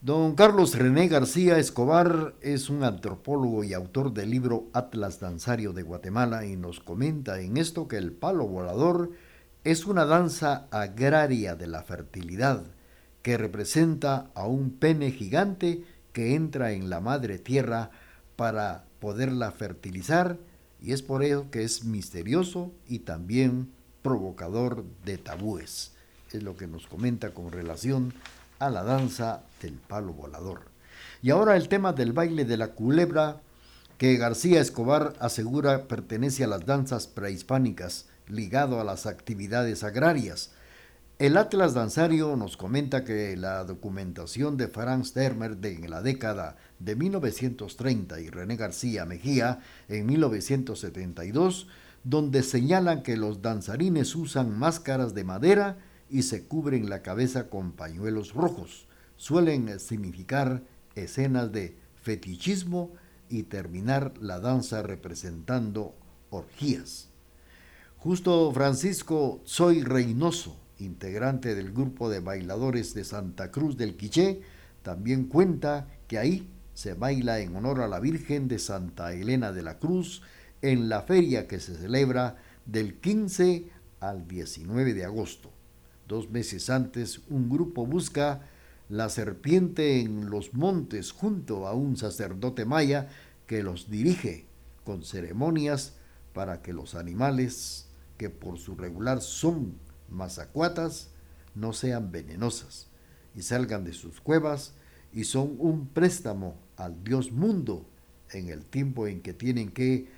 Don 0.00 0.34
Carlos 0.34 0.74
René 0.74 1.06
García 1.06 1.56
Escobar 1.58 2.34
es 2.40 2.68
un 2.68 2.82
antropólogo 2.82 3.62
y 3.62 3.74
autor 3.74 4.12
del 4.12 4.30
libro 4.30 4.66
Atlas 4.72 5.20
Danzario 5.20 5.72
de 5.72 5.84
Guatemala 5.84 6.44
y 6.44 6.56
nos 6.56 6.80
comenta 6.80 7.40
en 7.40 7.56
esto 7.56 7.86
que 7.86 7.96
el 7.96 8.10
palo 8.10 8.48
volador 8.48 9.12
es 9.62 9.86
una 9.86 10.04
danza 10.04 10.66
agraria 10.72 11.54
de 11.54 11.68
la 11.68 11.84
fertilidad 11.84 12.64
que 13.22 13.38
representa 13.38 14.32
a 14.34 14.48
un 14.48 14.72
pene 14.72 15.12
gigante 15.12 15.84
que 16.12 16.34
entra 16.34 16.72
en 16.72 16.90
la 16.90 17.00
madre 17.00 17.38
tierra 17.38 17.92
para 18.42 18.82
poderla 18.98 19.52
fertilizar 19.52 20.36
y 20.80 20.92
es 20.92 21.00
por 21.00 21.22
ello 21.22 21.48
que 21.52 21.62
es 21.62 21.84
misterioso 21.84 22.72
y 22.88 22.98
también 22.98 23.70
provocador 24.02 24.84
de 25.04 25.16
tabúes. 25.16 25.92
Es 26.32 26.42
lo 26.42 26.56
que 26.56 26.66
nos 26.66 26.88
comenta 26.88 27.30
con 27.34 27.52
relación 27.52 28.12
a 28.58 28.68
la 28.68 28.82
danza 28.82 29.44
del 29.62 29.74
palo 29.74 30.12
volador. 30.12 30.62
Y 31.22 31.30
ahora 31.30 31.56
el 31.56 31.68
tema 31.68 31.92
del 31.92 32.12
baile 32.12 32.44
de 32.44 32.56
la 32.56 32.72
culebra 32.72 33.40
que 33.96 34.16
García 34.16 34.60
Escobar 34.60 35.14
asegura 35.20 35.86
pertenece 35.86 36.42
a 36.42 36.48
las 36.48 36.66
danzas 36.66 37.06
prehispánicas 37.06 38.06
ligado 38.26 38.80
a 38.80 38.84
las 38.84 39.06
actividades 39.06 39.84
agrarias. 39.84 40.50
El 41.22 41.36
Atlas 41.36 41.72
Danzario 41.72 42.34
nos 42.34 42.56
comenta 42.56 43.04
que 43.04 43.36
la 43.36 43.62
documentación 43.62 44.56
de 44.56 44.66
Franz 44.66 45.14
Dermer 45.14 45.56
de 45.56 45.74
en 45.74 45.88
la 45.88 46.02
década 46.02 46.56
de 46.80 46.96
1930 46.96 48.20
y 48.20 48.28
René 48.28 48.56
García 48.56 49.04
Mejía 49.04 49.60
en 49.88 50.06
1972, 50.06 51.68
donde 52.02 52.42
señalan 52.42 53.04
que 53.04 53.16
los 53.16 53.40
danzarines 53.40 54.16
usan 54.16 54.58
máscaras 54.58 55.14
de 55.14 55.22
madera 55.22 55.78
y 56.10 56.22
se 56.22 56.42
cubren 56.42 56.90
la 56.90 57.02
cabeza 57.02 57.48
con 57.48 57.70
pañuelos 57.70 58.34
rojos. 58.34 58.88
Suelen 59.16 59.78
significar 59.78 60.64
escenas 60.96 61.52
de 61.52 61.78
fetichismo 62.02 62.94
y 63.28 63.44
terminar 63.44 64.12
la 64.20 64.40
danza 64.40 64.82
representando 64.82 65.94
orgías. 66.30 67.10
Justo 67.98 68.50
Francisco 68.52 69.40
Soy 69.44 69.84
Reynoso, 69.84 70.56
integrante 70.82 71.54
del 71.54 71.72
grupo 71.72 72.10
de 72.10 72.20
bailadores 72.20 72.94
de 72.94 73.04
Santa 73.04 73.50
Cruz 73.50 73.76
del 73.76 73.96
Quiché, 73.96 74.40
también 74.82 75.24
cuenta 75.24 75.88
que 76.08 76.18
ahí 76.18 76.48
se 76.74 76.94
baila 76.94 77.40
en 77.40 77.54
honor 77.56 77.80
a 77.80 77.88
la 77.88 78.00
Virgen 78.00 78.48
de 78.48 78.58
Santa 78.58 79.12
Elena 79.12 79.52
de 79.52 79.62
la 79.62 79.78
Cruz 79.78 80.22
en 80.60 80.88
la 80.88 81.02
feria 81.02 81.46
que 81.46 81.60
se 81.60 81.74
celebra 81.74 82.36
del 82.66 82.94
15 82.94 83.68
al 84.00 84.26
19 84.26 84.94
de 84.94 85.04
agosto. 85.04 85.50
Dos 86.08 86.30
meses 86.30 86.70
antes, 86.70 87.20
un 87.28 87.48
grupo 87.48 87.86
busca 87.86 88.42
la 88.88 89.08
serpiente 89.08 90.00
en 90.00 90.28
los 90.28 90.52
montes 90.54 91.12
junto 91.12 91.66
a 91.66 91.74
un 91.74 91.96
sacerdote 91.96 92.64
maya 92.64 93.08
que 93.46 93.62
los 93.62 93.90
dirige 93.90 94.44
con 94.84 95.02
ceremonias 95.02 95.94
para 96.32 96.62
que 96.62 96.72
los 96.72 96.94
animales 96.94 97.86
que 98.16 98.30
por 98.30 98.58
su 98.58 98.76
regular 98.76 99.20
son 99.20 99.74
mazacuatas 100.12 101.08
no 101.54 101.72
sean 101.72 102.12
venenosas 102.12 102.86
y 103.34 103.42
salgan 103.42 103.84
de 103.84 103.92
sus 103.92 104.20
cuevas 104.20 104.74
y 105.12 105.24
son 105.24 105.56
un 105.58 105.86
préstamo 105.88 106.54
al 106.76 107.02
Dios 107.04 107.32
mundo 107.32 107.84
en 108.30 108.48
el 108.48 108.64
tiempo 108.64 109.06
en 109.06 109.20
que 109.20 109.32
tienen 109.32 109.70
que 109.70 110.08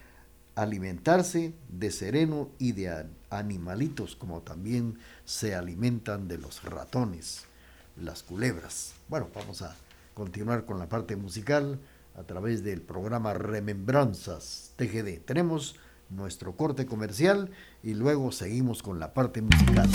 alimentarse 0.54 1.52
de 1.68 1.90
sereno 1.90 2.50
y 2.58 2.72
de 2.72 3.06
animalitos 3.30 4.14
como 4.14 4.42
también 4.42 4.98
se 5.24 5.54
alimentan 5.54 6.28
de 6.28 6.38
los 6.38 6.62
ratones, 6.62 7.44
las 7.96 8.22
culebras. 8.22 8.94
Bueno, 9.08 9.28
vamos 9.34 9.62
a 9.62 9.74
continuar 10.14 10.64
con 10.64 10.78
la 10.78 10.88
parte 10.88 11.16
musical 11.16 11.80
a 12.16 12.22
través 12.22 12.62
del 12.62 12.80
programa 12.80 13.34
Remembranzas 13.34 14.72
TGD. 14.76 15.24
Tenemos 15.24 15.74
nuestro 16.10 16.56
corte 16.56 16.86
comercial 16.86 17.50
y 17.84 17.92
luego 17.92 18.32
seguimos 18.32 18.82
con 18.82 18.98
la 18.98 19.12
parte 19.12 19.42
musical. 19.42 19.88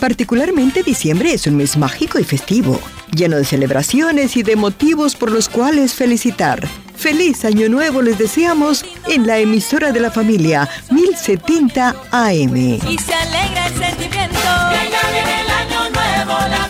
Particularmente 0.00 0.82
diciembre 0.82 1.32
es 1.32 1.46
un 1.46 1.56
mes 1.56 1.76
mágico 1.76 2.18
y 2.18 2.24
festivo, 2.24 2.80
lleno 3.14 3.36
de 3.36 3.44
celebraciones 3.44 4.36
y 4.36 4.42
de 4.42 4.56
motivos 4.56 5.14
por 5.14 5.30
los 5.30 5.48
cuales 5.48 5.94
felicitar. 5.94 6.66
Feliz 6.96 7.44
año 7.44 7.68
nuevo 7.68 8.00
les 8.00 8.18
deseamos 8.18 8.84
en 9.08 9.26
la 9.26 9.38
emisora 9.38 9.92
de 9.92 10.00
la 10.00 10.10
familia 10.10 10.68
1070 10.90 11.94
AM. 12.10 12.56
Y 12.56 12.98
se 12.98 13.14
alegra 13.14 13.66
el 13.66 13.74
sentimiento. 13.74 14.38
Que 14.70 15.40
el 15.40 15.50
año 15.50 15.90
nuevo, 15.90 16.48
la 16.48 16.65